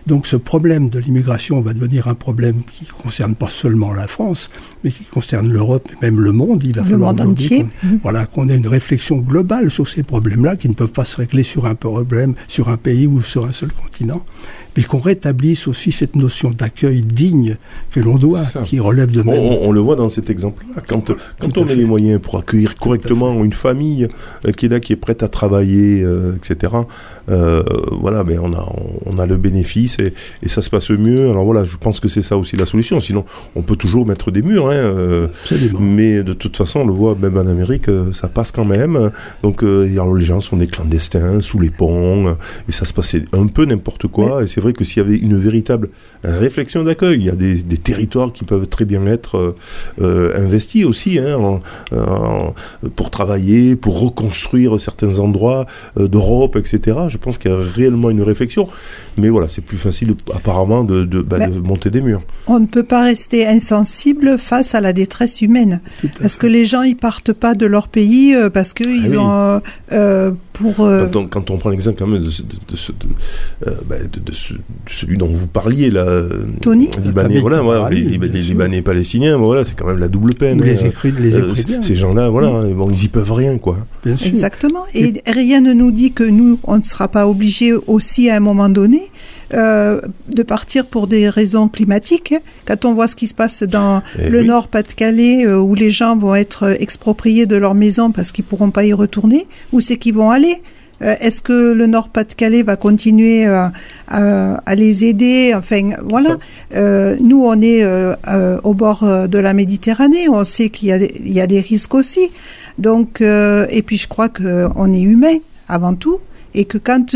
Donc 0.07 0.25
ce 0.27 0.35
problème 0.35 0.89
de 0.89 0.99
l'immigration 0.99 1.61
va 1.61 1.73
devenir 1.73 2.07
un 2.07 2.15
problème 2.15 2.63
qui 2.73 2.85
ne 2.85 2.89
concerne 3.03 3.35
pas 3.35 3.49
seulement 3.49 3.93
la 3.93 4.07
France, 4.07 4.49
mais 4.83 4.91
qui 4.91 5.03
concerne 5.05 5.49
l'Europe 5.51 5.87
et 5.91 6.05
même 6.05 6.19
le 6.19 6.31
monde. 6.31 6.63
Il 6.63 6.75
va 6.75 6.81
Le 6.83 6.89
falloir 6.89 7.11
monde 7.13 7.21
aujourd'hui 7.21 7.45
entier. 7.45 7.63
qu'on- 7.81 7.99
voilà, 8.03 8.25
qu'on 8.25 8.49
ait 8.49 8.55
une 8.55 8.67
réflexion 8.67 9.17
globale 9.17 9.69
sur 9.69 9.87
ces 9.87 10.03
problèmes-là 10.03 10.55
qui 10.55 10.69
ne 10.69 10.73
peuvent 10.73 10.91
pas 10.91 11.05
se 11.05 11.17
régler 11.17 11.43
sur 11.43 11.65
un 11.65 11.75
problème, 11.75 12.33
sur 12.47 12.69
un 12.69 12.77
pays 12.77 13.07
ou 13.07 13.21
sur 13.21 13.45
un 13.45 13.51
seul 13.51 13.71
continent. 13.71 14.23
Mais 14.75 14.83
qu'on 14.83 14.99
rétablisse 14.99 15.67
aussi 15.67 15.91
cette 15.91 16.15
notion 16.15 16.49
d'accueil 16.51 17.01
digne 17.01 17.57
que 17.91 17.99
l'on 17.99 18.15
doit, 18.17 18.43
qui 18.63 18.79
relève 18.79 19.11
de 19.11 19.21
même. 19.21 19.35
on- 19.39 19.67
on 19.67 19.71
le 19.71 19.79
voit 19.79 19.95
dans 19.95 20.09
cet 20.09 20.29
exemple-là. 20.29 20.81
Quand, 20.87 21.01
quand 21.39 21.49
tout 21.49 21.59
à 21.59 21.63
on 21.63 21.65
met 21.65 21.71
fait. 21.71 21.77
les 21.77 21.85
moyens 21.85 22.21
pour 22.21 22.37
accueillir 22.37 22.75
correctement 22.75 23.43
une 23.43 23.53
famille 23.53 24.07
euh, 24.47 24.51
qui 24.51 24.65
est 24.65 24.69
là, 24.69 24.79
qui 24.79 24.93
est 24.93 24.97
prête 24.97 25.23
à 25.23 25.27
travailler, 25.27 26.03
euh, 26.03 26.35
etc., 26.35 26.73
euh, 27.29 27.63
voilà, 27.99 28.23
ben 28.23 28.39
on, 28.41 28.53
a, 28.53 28.67
on, 29.05 29.15
on 29.15 29.19
a 29.19 29.25
le 29.25 29.37
bénéfice 29.37 29.97
et, 29.99 30.13
et 30.43 30.49
ça 30.49 30.61
se 30.61 30.69
passe 30.69 30.89
mieux. 30.91 31.29
Alors 31.29 31.45
voilà, 31.45 31.63
je 31.63 31.77
pense 31.77 31.99
que 31.99 32.07
c'est 32.07 32.21
ça 32.21 32.37
aussi 32.37 32.55
la 32.57 32.65
solution. 32.65 32.99
Sinon, 32.99 33.25
on 33.55 33.61
peut 33.61 33.75
toujours 33.75 34.05
mettre 34.05 34.31
des 34.31 34.41
murs. 34.41 34.69
Hein, 34.69 34.73
euh, 34.75 35.27
Absolument. 35.43 35.79
mais 35.79 36.23
de 36.23 36.33
toute 36.33 36.57
façon, 36.57 36.81
on 36.81 36.85
le 36.87 36.93
voit 36.93 37.15
même 37.15 37.37
en 37.37 37.47
Amérique, 37.47 37.89
euh, 37.89 38.11
ça 38.13 38.27
passe 38.27 38.51
quand 38.51 38.65
même. 38.65 39.11
Donc 39.43 39.63
euh, 39.63 39.89
alors, 39.93 40.13
les 40.13 40.25
gens 40.25 40.41
sont 40.41 40.57
des 40.57 40.67
clandestins 40.67 41.39
sous 41.41 41.59
les 41.59 41.69
ponts 41.71 42.35
et 42.67 42.71
ça 42.71 42.85
se 42.85 42.93
passait 42.93 43.23
un 43.33 43.47
peu 43.47 43.65
n'importe 43.65 44.07
quoi. 44.07 44.43
Et 44.43 44.47
c'est 44.47 44.61
vrai 44.65 44.73
que 44.73 44.83
s'il 44.83 45.01
y 45.01 45.05
avait 45.05 45.17
une 45.17 45.37
véritable 45.37 45.89
réflexion 46.23 46.83
d'accueil, 46.83 47.17
il 47.19 47.25
y 47.25 47.29
a 47.29 47.35
des, 47.35 47.55
des 47.63 47.77
territoires 47.77 48.31
qui 48.33 48.43
peuvent 48.43 48.67
très 48.67 48.85
bien 48.85 49.05
être 49.05 49.37
euh, 49.37 49.55
euh, 50.01 50.43
investis 50.45 50.85
aussi 50.85 51.19
hein, 51.19 51.35
en- 51.37 51.61
en- 51.95 52.53
pour 52.95 53.09
travailler, 53.11 53.75
pour 53.75 53.99
reconstruire 53.99 54.79
certains 54.79 55.19
endroits 55.19 55.65
euh, 55.99 56.07
d'Europe, 56.07 56.55
etc. 56.57 56.97
Je 57.09 57.17
pense 57.17 57.37
qu'il 57.37 57.51
y 57.51 57.53
a 57.53 57.57
réellement 57.57 58.09
une 58.09 58.21
réflexion. 58.21 58.67
Mais 59.17 59.29
voilà, 59.29 59.47
c'est 59.49 59.61
plus 59.63 59.77
facile 59.77 60.13
apparemment 60.35 60.83
de, 60.83 61.03
de, 61.03 61.21
bah, 61.21 61.47
de 61.47 61.59
monter 61.59 61.89
des 61.89 62.01
murs. 62.01 62.21
On 62.47 62.59
ne 62.59 62.65
peut 62.65 62.83
pas 62.83 63.03
rester 63.03 63.47
insensible 63.47 64.37
face 64.37 64.75
à 64.75 64.81
la 64.81 64.93
détresse 64.93 65.41
humaine. 65.41 65.81
Parce 66.19 66.33
fait. 66.33 66.39
que 66.41 66.47
les 66.47 66.65
gens, 66.65 66.81
ils 66.81 66.97
partent 66.97 67.33
pas 67.33 67.53
de 67.53 67.65
leur 67.65 67.87
pays 67.87 68.35
parce 68.53 68.73
que 68.73 68.83
ils 68.83 69.11
oui. 69.11 69.17
ont 69.17 69.31
euh, 69.31 69.59
euh, 69.91 70.31
pour 70.55 70.81
euh, 70.85 71.05
Quand 71.05 71.15
on, 71.19 71.27
quand 71.27 71.51
on 71.51 71.57
prend 71.57 71.69
l'exemple 71.69 71.97
quand 71.99 72.07
même 72.07 72.23
de, 72.23 72.29
ce- 72.29 72.41
de, 72.41 72.55
de 72.71 72.75
ce- 72.75 72.91
de, 72.91 73.67
euh, 73.67 73.75
bah, 73.89 73.95
de- 73.99 74.19
de 74.19 74.31
ce- 74.33 74.53
de 74.53 74.59
celui 74.87 75.17
dont 75.17 75.27
vous 75.27 75.47
parliez 75.47 75.89
là, 75.91 76.01
euh, 76.03 76.29
Tony 76.61 76.89
La 76.97 77.03
Libanais, 77.03 77.39
voilà, 77.39 77.89
les, 77.89 78.01
les-. 78.01 78.41
Libanais 78.41 78.81
palestiniens, 78.81 79.37
voilà, 79.37 79.65
c'est 79.65 79.75
quand 79.77 79.87
même 79.87 79.99
la 79.99 80.07
double 80.07 80.33
peine. 80.33 80.59
Ou 80.61 80.63
les 80.63 80.83
hein. 80.83 80.87
écrits, 80.87 81.11
les 81.19 81.35
Euh, 81.35 81.53
ces 81.81 81.95
gens-là, 81.95 82.29
voilà, 82.29 82.63
bon, 82.73 82.87
ils 82.91 83.03
y 83.05 83.07
peuvent 83.07 83.33
rien, 83.33 83.57
quoi. 83.57 83.77
bien 84.05 84.15
sûr. 84.15 84.27
Exactement. 84.27 84.83
Et 84.93 85.21
rien 85.27 85.61
ne 85.61 85.73
nous 85.73 85.91
dit 85.91 86.11
que 86.13 86.23
nous, 86.23 86.59
on 86.63 86.77
ne 86.77 86.83
sera 86.83 87.07
pas 87.07 87.27
obligés 87.27 87.73
aussi 87.73 88.29
à 88.29 88.37
un 88.37 88.39
moment 88.39 88.69
donné 88.69 89.01
euh, 89.53 90.01
de 90.33 90.43
partir 90.43 90.85
pour 90.87 91.07
des 91.07 91.29
raisons 91.29 91.67
climatiques. 91.67 92.33
Quand 92.65 92.85
on 92.85 92.93
voit 92.93 93.07
ce 93.07 93.15
qui 93.15 93.27
se 93.27 93.33
passe 93.33 93.63
dans 93.63 94.01
Eh 94.19 94.29
le 94.29 94.41
oui. 94.41 94.47
Nord 94.47 94.67
Pas-de-Calais, 94.67 95.45
euh, 95.45 95.59
où 95.59 95.75
les 95.75 95.89
gens 95.91 96.17
vont 96.17 96.35
être 96.35 96.75
expropriés 96.81 97.45
de 97.45 97.55
leur 97.55 97.75
maison 97.75 98.11
parce 98.11 98.31
qu'ils 98.31 98.43
pourront 98.45 98.71
pas 98.71 98.85
y 98.85 98.93
retourner, 98.93 99.47
où 99.71 99.79
c'est 99.81 99.97
qu'ils 99.97 100.15
vont 100.15 100.31
aller? 100.31 100.61
Euh, 101.01 101.13
Est-ce 101.19 101.41
que 101.41 101.73
le 101.73 101.87
Nord 101.87 102.07
Pas-de-Calais 102.07 102.63
va 102.63 102.77
continuer 102.77 103.45
euh, 103.45 103.67
à, 104.07 104.55
à 104.65 104.75
les 104.75 105.03
aider? 105.03 105.53
Enfin, 105.53 105.89
voilà. 106.03 106.37
Euh, 106.75 107.17
nous, 107.19 107.43
on 107.45 107.59
est 107.61 107.83
euh, 107.83 108.13
euh, 108.29 108.59
au 108.63 108.73
bord 108.73 109.03
euh, 109.03 109.27
de 109.27 109.37
la 109.37 109.53
Méditerranée. 109.53 110.29
On 110.29 110.43
sait 110.45 110.69
qu'il 110.69 110.87
y, 110.87 110.91
a 110.93 110.99
des- 110.99 111.11
il 111.23 111.33
y 111.33 111.41
a 111.41 111.47
des 111.47 111.59
risques 111.59 111.93
aussi. 111.93 112.31
Donc, 112.77 113.19
euh, 113.21 113.65
et 113.69 113.81
puis 113.81 113.97
je 113.97 114.07
crois 114.07 114.29
que 114.29 114.67
on 114.77 114.91
est 114.93 115.01
humain 115.01 115.35
avant 115.67 115.93
tout, 115.95 116.19
et 116.53 116.63
que 116.63 116.77
quand 116.77 117.13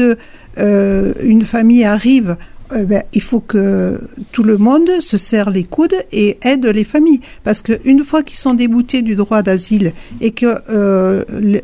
euh, 0.58 1.14
une 1.24 1.44
famille 1.44 1.84
arrive, 1.86 2.36
euh, 2.72 2.84
ben, 2.84 3.02
il 3.14 3.22
faut 3.22 3.40
que 3.40 4.00
tout 4.32 4.44
le 4.44 4.58
monde 4.58 4.90
se 5.00 5.18
serre 5.18 5.50
les 5.50 5.64
coudes 5.64 5.96
et 6.12 6.38
aide 6.44 6.66
les 6.66 6.84
familles, 6.84 7.20
parce 7.44 7.62
que 7.62 7.80
une 7.84 8.04
fois 8.04 8.22
qu'ils 8.24 8.38
sont 8.38 8.54
déboutés 8.54 9.02
du 9.02 9.16
droit 9.16 9.42
d'asile 9.42 9.94
et 10.22 10.32
que 10.32 10.46
euh, 10.70 11.24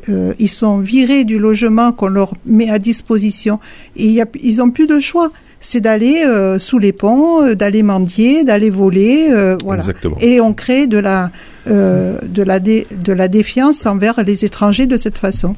euh, 0.10 0.34
ils 0.40 0.50
sont 0.50 0.80
virés 0.80 1.24
du 1.24 1.38
logement 1.38 1.92
qu'on 1.92 2.08
leur 2.08 2.34
met 2.46 2.70
à 2.70 2.80
disposition, 2.80 3.60
et 3.98 4.06
il 4.06 4.12
y 4.14 4.22
a- 4.22 4.26
ils 4.42 4.62
ont 4.62 4.70
plus 4.72 4.88
de 4.88 5.00
choix. 5.00 5.32
C'est 5.62 5.82
d'aller 5.82 6.24
euh, 6.28 6.60
sous 6.60 6.78
les 6.80 6.92
ponts, 6.92 7.42
euh, 7.44 7.56
d'aller 7.56 7.82
mendier, 7.82 8.44
d'aller 8.44 8.70
voler, 8.70 9.30
euh, 9.32 9.58
voilà. 9.64 9.82
Exactement. 9.82 10.16
Et 10.22 10.40
on 10.40 10.54
crée 10.54 10.86
de 10.86 10.98
la, 11.00 11.32
euh, 11.68 12.20
de, 12.28 12.44
la 12.44 12.60
dé- 12.60 12.86
de 13.04 13.14
la 13.14 13.28
défiance 13.28 13.86
envers 13.88 14.24
les 14.24 14.46
étrangers 14.46 14.86
de 14.86 14.98
cette 14.98 15.18
façon. 15.18 15.56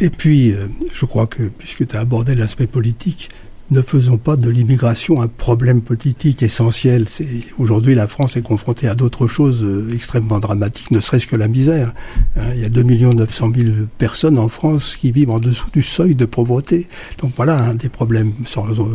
Et 0.00 0.10
puis, 0.10 0.52
euh, 0.52 0.68
je 0.92 1.04
crois 1.04 1.26
que, 1.26 1.44
puisque 1.44 1.86
tu 1.86 1.96
as 1.96 2.00
abordé 2.00 2.34
l'aspect 2.34 2.66
politique, 2.66 3.30
ne 3.70 3.82
faisons 3.82 4.16
pas 4.16 4.36
de 4.36 4.48
l'immigration 4.48 5.20
un 5.20 5.28
problème 5.28 5.82
politique 5.82 6.42
essentiel. 6.42 7.06
Aujourd'hui, 7.58 7.94
la 7.94 8.06
France 8.06 8.36
est 8.36 8.42
confrontée 8.42 8.88
à 8.88 8.94
d'autres 8.94 9.26
choses 9.26 9.62
euh, 9.62 9.90
extrêmement 9.92 10.38
dramatiques, 10.38 10.90
ne 10.90 11.00
serait-ce 11.00 11.26
que 11.26 11.36
la 11.36 11.48
misère. 11.48 11.92
Hein, 12.36 12.52
il 12.54 12.62
y 12.62 12.64
a 12.64 12.70
2 12.70 12.82
900 12.82 13.52
000 13.54 13.68
personnes 13.98 14.38
en 14.38 14.48
France 14.48 14.96
qui 14.96 15.12
vivent 15.12 15.30
en 15.30 15.38
dessous 15.38 15.68
du 15.70 15.82
seuil 15.82 16.14
de 16.14 16.24
pauvreté. 16.24 16.88
Donc 17.18 17.32
voilà 17.36 17.58
un 17.58 17.74
des 17.74 17.90
problèmes, 17.90 18.32
sans 18.46 18.68
euh, 18.70 18.94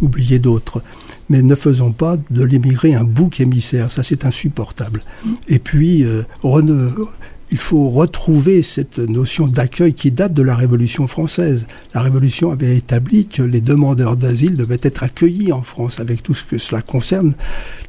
oublier 0.00 0.38
d'autres. 0.38 0.82
Mais 1.28 1.42
ne 1.42 1.54
faisons 1.54 1.92
pas 1.92 2.16
de 2.30 2.44
l'immigré 2.44 2.94
un 2.94 3.04
bouc 3.04 3.40
émissaire, 3.40 3.90
ça 3.90 4.02
c'est 4.02 4.24
insupportable. 4.24 5.02
Et 5.48 5.58
puis, 5.58 6.04
euh, 6.04 6.22
il 7.50 7.58
faut 7.58 7.90
retrouver 7.90 8.62
cette 8.62 8.98
notion 8.98 9.46
d'accueil 9.46 9.92
qui 9.92 10.10
date 10.10 10.32
de 10.32 10.42
la 10.42 10.56
Révolution 10.56 11.06
française. 11.06 11.66
La 11.94 12.00
Révolution 12.00 12.50
avait 12.50 12.76
établi 12.76 13.26
que 13.26 13.42
les 13.42 13.60
demandeurs 13.60 14.16
d'asile 14.16 14.56
devaient 14.56 14.80
être 14.82 15.02
accueillis 15.02 15.52
en 15.52 15.62
France 15.62 16.00
avec 16.00 16.22
tout 16.22 16.34
ce 16.34 16.44
que 16.44 16.58
cela 16.58 16.82
concerne. 16.82 17.34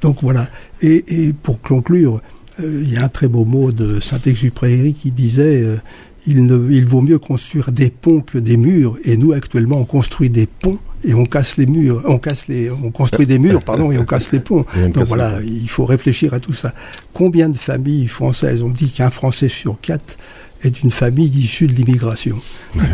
Donc 0.02 0.18
voilà. 0.22 0.48
Et, 0.82 1.34
pour 1.42 1.62
conclure, 1.62 2.22
euh, 2.60 2.82
il 2.84 2.94
y 2.94 2.98
a 2.98 3.06
un 3.06 3.10
très 3.10 3.28
beau 3.28 3.46
mot 3.46 3.72
de 3.72 4.00
Saint-Exupéry 4.00 4.94
qui 4.94 5.12
disait 5.12 5.64
euh, 5.64 5.78
il, 6.28 6.46
ne, 6.46 6.72
il 6.72 6.86
vaut 6.86 7.02
mieux 7.02 7.20
construire 7.20 7.72
des 7.72 7.90
ponts 7.90 8.22
que 8.22 8.38
des 8.38 8.58
murs. 8.58 8.98
Et 9.04 9.18
nous, 9.18 9.34
actuellement, 9.34 9.78
on 9.78 9.86
construit 9.86 10.30
des 10.30 10.48
ponts 10.48 10.80
et 11.04 11.14
on 11.14 11.26
casse 11.26 11.58
les 11.58 11.66
murs. 11.66 12.02
On 12.06 12.18
casse 12.18 12.48
les, 12.48 12.70
on 12.70 12.92
construit 12.92 13.28
des 13.28 13.40
murs, 13.40 13.62
pardon, 13.62 13.92
et 13.92 13.98
on 13.98 14.06
casse 14.06 14.32
les 14.32 14.40
ponts. 14.40 14.66
On 14.76 14.90
Donc 14.90 15.06
voilà, 15.06 15.40
il 15.44 15.70
faut 15.70 15.86
réfléchir 15.86 16.34
à 16.34 16.40
tout 16.40 16.54
ça. 16.54 16.74
Combien 17.14 17.50
de 17.50 17.58
familles 17.58 18.08
françaises 18.08 18.64
ont 18.64 18.70
dit 18.70 18.90
qu'un 18.90 19.10
Français 19.10 19.50
sur 19.50 19.80
quatre 19.80 20.18
est 20.64 20.72
d'une 20.72 20.92
famille 20.92 21.28
issue 21.28 21.68
de 21.68 21.74
l'immigration 21.74 22.38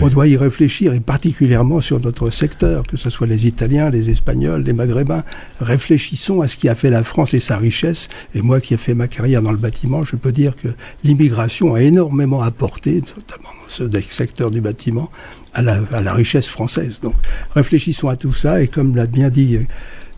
on 0.02 0.08
doit 0.08 0.28
y 0.28 0.38
réfléchir, 0.38 0.94
et 0.94 1.00
particulièrement 1.00 1.82
sur 1.82 2.00
notre 2.00 2.30
secteur, 2.30 2.84
que 2.84 2.98
ce 2.98 3.10
soit 3.10 3.28
les 3.28 3.48
Italiens, 3.48 3.90
les 3.90 4.10
Espagnols, 4.10 4.64
les 4.64 4.74
Maghrébins. 4.74 5.24
Réfléchissons 5.60 6.42
à 6.42 6.48
ce 6.48 6.58
qui 6.58 6.70
a 6.70 6.76
fait 6.76 6.90
la 6.90 7.04
France 7.04 7.34
et 7.34 7.40
sa 7.40 7.58
richesse. 7.58 8.10
Et 8.36 8.42
moi 8.42 8.62
qui 8.62 8.74
ai 8.74 8.78
fait 8.78 8.94
ma 8.94 9.08
carrière 9.08 9.42
dans 9.42 9.52
le 9.52 9.58
bâtiment, 9.58 10.04
je 10.04 10.16
peux 10.16 10.32
dire 10.32 10.56
que 10.56 10.70
l'immigration 11.04 11.74
a 11.74 11.82
énormément 11.82 12.42
apporté, 12.42 13.02
notamment 13.16 13.50
dans 13.64 13.70
ce 13.70 13.84
secteur 14.10 14.52
du 14.52 14.62
bâtiment, 14.62 15.10
à 15.54 15.62
la, 15.62 15.82
à 15.92 16.02
la 16.02 16.14
richesse 16.14 16.48
française. 16.48 17.00
Donc 17.02 17.16
réfléchissons 17.56 18.10
à 18.10 18.16
tout 18.16 18.34
ça, 18.34 18.62
et 18.62 18.68
comme 18.68 18.96
l'a 18.96 19.08
bien 19.08 19.30
dit 19.30 19.58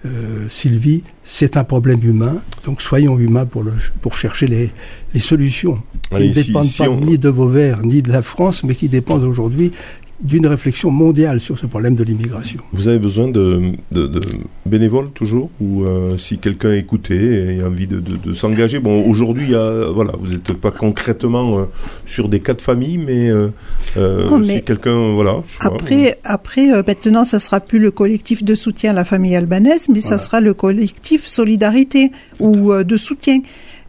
euh, 0.05 0.47
Sylvie, 0.49 1.03
c'est 1.23 1.55
un 1.57 1.63
problème 1.63 1.99
humain, 2.03 2.41
donc 2.65 2.81
soyons 2.81 3.17
humains 3.17 3.45
pour, 3.45 3.63
le, 3.63 3.71
pour 4.01 4.15
chercher 4.15 4.47
les, 4.47 4.71
les 5.13 5.19
solutions 5.19 5.81
qui 6.09 6.15
Allez, 6.15 6.29
ne 6.29 6.33
si- 6.33 6.47
dépendent 6.47 6.63
si 6.65 6.83
pas 6.83 6.89
on- 6.89 6.99
ni 7.01 7.17
de 7.17 7.29
Vauvert 7.29 7.79
ni 7.83 8.01
de 8.01 8.11
la 8.11 8.21
France, 8.21 8.63
mais 8.63 8.75
qui 8.75 8.89
dépendent 8.89 9.23
aujourd'hui 9.23 9.71
d'une 10.21 10.47
réflexion 10.47 10.89
mondiale 10.91 11.39
sur 11.39 11.57
ce 11.59 11.65
problème 11.65 11.95
de 11.95 12.03
l'immigration. 12.03 12.59
Vous 12.71 12.87
avez 12.87 12.99
besoin 12.99 13.27
de, 13.29 13.73
de, 13.91 14.07
de 14.07 14.21
bénévoles 14.65 15.09
toujours 15.11 15.49
Ou 15.59 15.83
euh, 15.83 16.17
si 16.17 16.37
quelqu'un 16.37 16.69
a 16.69 16.75
écouté 16.75 17.55
et 17.57 17.61
a 17.61 17.67
envie 17.67 17.87
de, 17.87 17.99
de- 17.99 18.15
de 18.17 18.33
s'engager? 18.33 18.79
Bon, 18.79 19.03
aujourd'hui, 19.09 19.45
il 19.45 19.51
y 19.51 19.55
a- 19.55 19.89
voilà, 19.91 20.13
vous 20.19 20.31
n'êtes 20.31 20.53
pas 20.53 20.71
concrètement 20.71 21.59
euh, 21.59 21.63
sur 22.05 22.29
des 22.29 22.39
cas 22.39 22.53
de 22.53 22.61
famille, 22.61 22.97
mais, 22.97 23.29
euh, 23.29 23.49
Non, 23.97 24.37
mais 24.39 24.55
si 24.57 24.61
quelqu'un, 24.63 25.13
voilà. 25.13 25.41
pas, 25.59 25.67
Après, 25.67 26.17
après 26.23 26.71
euh, 26.71 26.83
maintenant, 26.85 27.25
ça 27.25 27.39
sera 27.39 27.59
plus 27.59 27.79
le 27.79 27.91
collectif 27.91 28.43
de 28.43 28.55
soutien 28.55 28.91
à 28.91 28.93
la 28.93 29.05
famille 29.05 29.35
albanaise, 29.35 29.87
mais 29.89 29.99
ça 30.01 30.17
sera 30.17 30.39
le 30.41 30.53
collectif 30.53 31.27
solidarité 31.27 32.11
ou 32.39 32.71
euh, 32.71 32.83
de 32.83 32.97
soutien. 32.97 33.39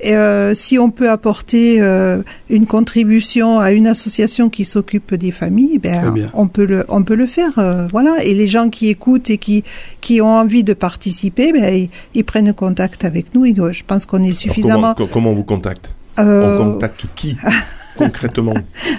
Et, 0.04 0.14
euh, 0.14 0.54
si 0.54 0.78
on 0.78 0.90
peut 0.90 1.10
apporter 1.10 1.80
euh, 1.80 2.22
une 2.50 2.66
contribution 2.66 3.58
à 3.58 3.72
une 3.72 3.86
association 3.86 4.50
qui 4.50 4.64
s'occupe 4.64 5.14
des 5.14 5.32
familles, 5.32 5.78
ben, 5.78 6.10
bien. 6.12 6.30
on 6.34 6.46
peut 6.46 6.64
le, 6.66 6.84
on 6.88 7.02
peut 7.02 7.14
le 7.14 7.26
faire, 7.26 7.58
euh, 7.58 7.86
voilà. 7.90 8.22
Et 8.24 8.34
les 8.34 8.46
gens 8.46 8.68
qui 8.68 8.88
écoutent 8.88 9.30
et 9.30 9.38
qui 9.38 9.64
qui 10.00 10.20
ont 10.20 10.36
envie 10.36 10.64
de 10.64 10.74
participer, 10.74 11.52
ben, 11.52 11.72
ils, 11.72 11.88
ils 12.14 12.24
prennent 12.24 12.52
contact 12.52 13.04
avec 13.04 13.34
nous. 13.34 13.44
Et, 13.46 13.54
je 13.54 13.84
pense 13.86 14.06
qu'on 14.06 14.22
est 14.22 14.32
suffisamment. 14.32 14.94
comment, 14.94 14.94
co- 14.94 15.06
comment 15.12 15.30
on 15.30 15.34
vous 15.34 15.44
contacte? 15.44 15.94
Euh, 16.18 16.58
On 16.60 16.72
contacte 16.74 17.06
qui 17.16 17.36
concrètement? 17.96 18.54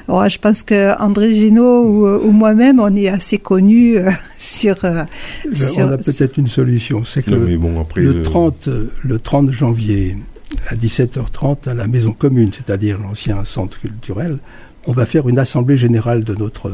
Ouais, 0.08 0.30
je 0.30 0.40
pense 0.40 0.64
que 0.64 0.98
André 1.02 1.34
Génaud 1.34 1.84
ou, 1.84 2.08
ou 2.28 2.32
moi-même, 2.32 2.80
on 2.80 2.96
est 2.96 3.10
assez 3.10 3.38
connus 3.38 3.98
euh, 3.98 4.10
sur. 4.38 4.84
euh, 4.86 5.04
Ben, 5.46 5.56
sur- 5.56 5.86
on 5.88 5.92
a 5.92 5.98
peut-être 5.98 6.38
une 6.38 6.48
solution, 6.48 7.04
c'est 7.04 7.24
que 7.24 7.32
Non, 7.32 7.38
le, 7.46 7.58
bon, 7.58 7.80
après, 7.82 8.02
le 8.02 8.18
euh, 8.20 8.24
30, 8.24 8.68
euh, 8.70 8.92
le 9.04 9.20
30 9.20 9.52
janvier 9.52 10.18
à 10.70 10.76
17h30 10.76 11.70
à 11.70 11.74
la 11.74 11.88
maison 11.88 12.12
commune, 12.12 12.52
c'est-à-dire 12.52 13.00
l'ancien 13.00 13.44
centre 13.46 13.80
culturel, 13.80 14.40
on 14.88 14.92
va 14.92 15.06
faire 15.06 15.28
une 15.28 15.40
assemblée 15.40 15.78
générale 15.78 16.24
de 16.24 16.36
notre, 16.36 16.72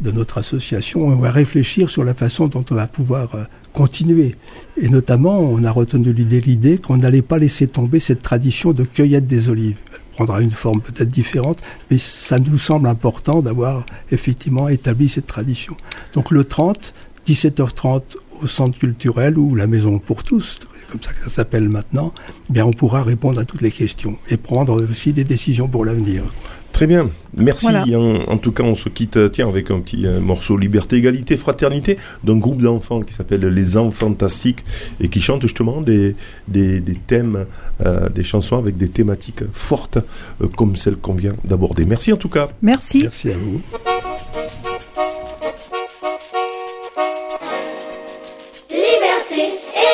de 0.00 0.10
notre 0.10 0.38
association. 0.38 1.06
On 1.06 1.16
va 1.16 1.30
réfléchir 1.30 1.88
sur 1.88 2.04
la 2.04 2.14
façon 2.14 2.48
dont 2.48 2.64
on 2.70 2.74
va 2.74 2.86
pouvoir 2.86 3.34
euh, 3.34 3.44
continuer. 3.72 4.36
Et 4.76 4.88
notamment, 4.88 5.40
on 5.40 5.62
a 5.64 5.70
retenu 5.70 6.12
l'idée, 6.12 6.40
l'idée 6.40 6.78
qu'on 6.78 6.98
n'allait 6.98 7.22
pas 7.22 7.38
laisser 7.38 7.66
tomber 7.66 8.00
cette 8.00 8.22
tradition 8.22 8.72
de 8.72 8.84
cueillette 8.84 9.26
des 9.26 9.48
olives. 9.48 9.78
Elle 9.92 10.00
prendra 10.16 10.42
une 10.42 10.50
forme 10.50 10.82
peut-être 10.82 11.08
différente, 11.08 11.62
mais 11.90 11.98
ça 11.98 12.38
nous 12.38 12.58
semble 12.58 12.86
important 12.86 13.40
d'avoir 13.40 13.86
effectivement 14.10 14.68
établi 14.68 15.08
cette 15.08 15.26
tradition. 15.26 15.76
Donc 16.12 16.30
le 16.30 16.44
30, 16.44 16.92
17h30 17.26 18.02
au 18.42 18.46
centre 18.46 18.78
culturel 18.78 19.38
ou 19.38 19.54
la 19.54 19.66
maison 19.66 19.98
pour 19.98 20.24
tous, 20.24 20.58
comme 20.90 21.00
ça 21.00 21.12
que 21.12 21.20
ça 21.20 21.28
s'appelle 21.28 21.68
maintenant, 21.68 22.12
eh 22.48 22.52
bien 22.52 22.66
on 22.66 22.72
pourra 22.72 23.02
répondre 23.02 23.40
à 23.40 23.44
toutes 23.44 23.62
les 23.62 23.70
questions 23.70 24.18
et 24.28 24.36
prendre 24.36 24.82
aussi 24.90 25.12
des 25.12 25.24
décisions 25.24 25.68
pour 25.68 25.84
l'avenir. 25.84 26.24
Très 26.72 26.86
bien, 26.86 27.10
merci. 27.36 27.66
Voilà. 27.66 27.84
En, 27.98 28.32
en 28.32 28.38
tout 28.38 28.50
cas, 28.50 28.62
on 28.62 28.74
se 28.74 28.88
quitte 28.88 29.18
euh, 29.18 29.28
tiens, 29.28 29.46
avec 29.46 29.70
un 29.70 29.80
petit 29.80 30.06
euh, 30.06 30.20
morceau 30.20 30.56
Liberté, 30.56 30.96
Égalité, 30.96 31.36
Fraternité 31.36 31.98
d'un 32.24 32.36
groupe 32.36 32.62
d'enfants 32.62 33.02
qui 33.02 33.12
s'appelle 33.12 33.42
Les 33.42 33.76
Enfants 33.76 34.08
Fantastiques 34.08 34.64
et 34.98 35.08
qui 35.08 35.20
chantent 35.20 35.42
justement 35.42 35.82
des, 35.82 36.16
des, 36.48 36.80
des 36.80 36.94
thèmes, 36.94 37.46
euh, 37.84 38.08
des 38.08 38.24
chansons 38.24 38.56
avec 38.56 38.78
des 38.78 38.88
thématiques 38.88 39.44
fortes 39.52 39.98
euh, 40.40 40.48
comme 40.56 40.76
celles 40.76 40.96
qu'on 40.96 41.14
vient 41.14 41.34
d'aborder. 41.44 41.84
Merci 41.84 42.12
en 42.12 42.16
tout 42.16 42.30
cas. 42.30 42.48
Merci. 42.62 43.00
Merci 43.02 43.30
à 43.30 43.34
vous. 43.36 43.60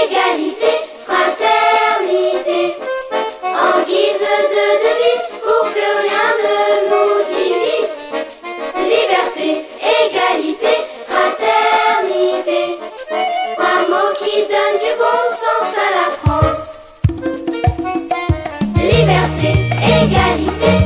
Égalité, 0.01 0.73
fraternité, 1.07 2.77
en 3.43 3.83
guise 3.85 4.29
de 4.55 4.67
devise 4.85 5.31
pour 5.43 5.65
que 5.75 5.89
rien 6.07 6.29
ne 6.45 6.57
nous 6.89 7.15
divise. 7.35 7.99
Liberté, 8.77 9.67
égalité, 10.05 10.75
fraternité, 11.09 12.61
un 13.59 13.83
mot 13.91 14.11
qui 14.23 14.37
donne 14.43 14.77
du 14.85 14.93
bon 14.99 15.21
sens 15.31 15.71
à 15.77 15.89
la 15.99 16.09
France. 16.13 16.65
Liberté, 18.77 19.51
égalité. 19.83 20.78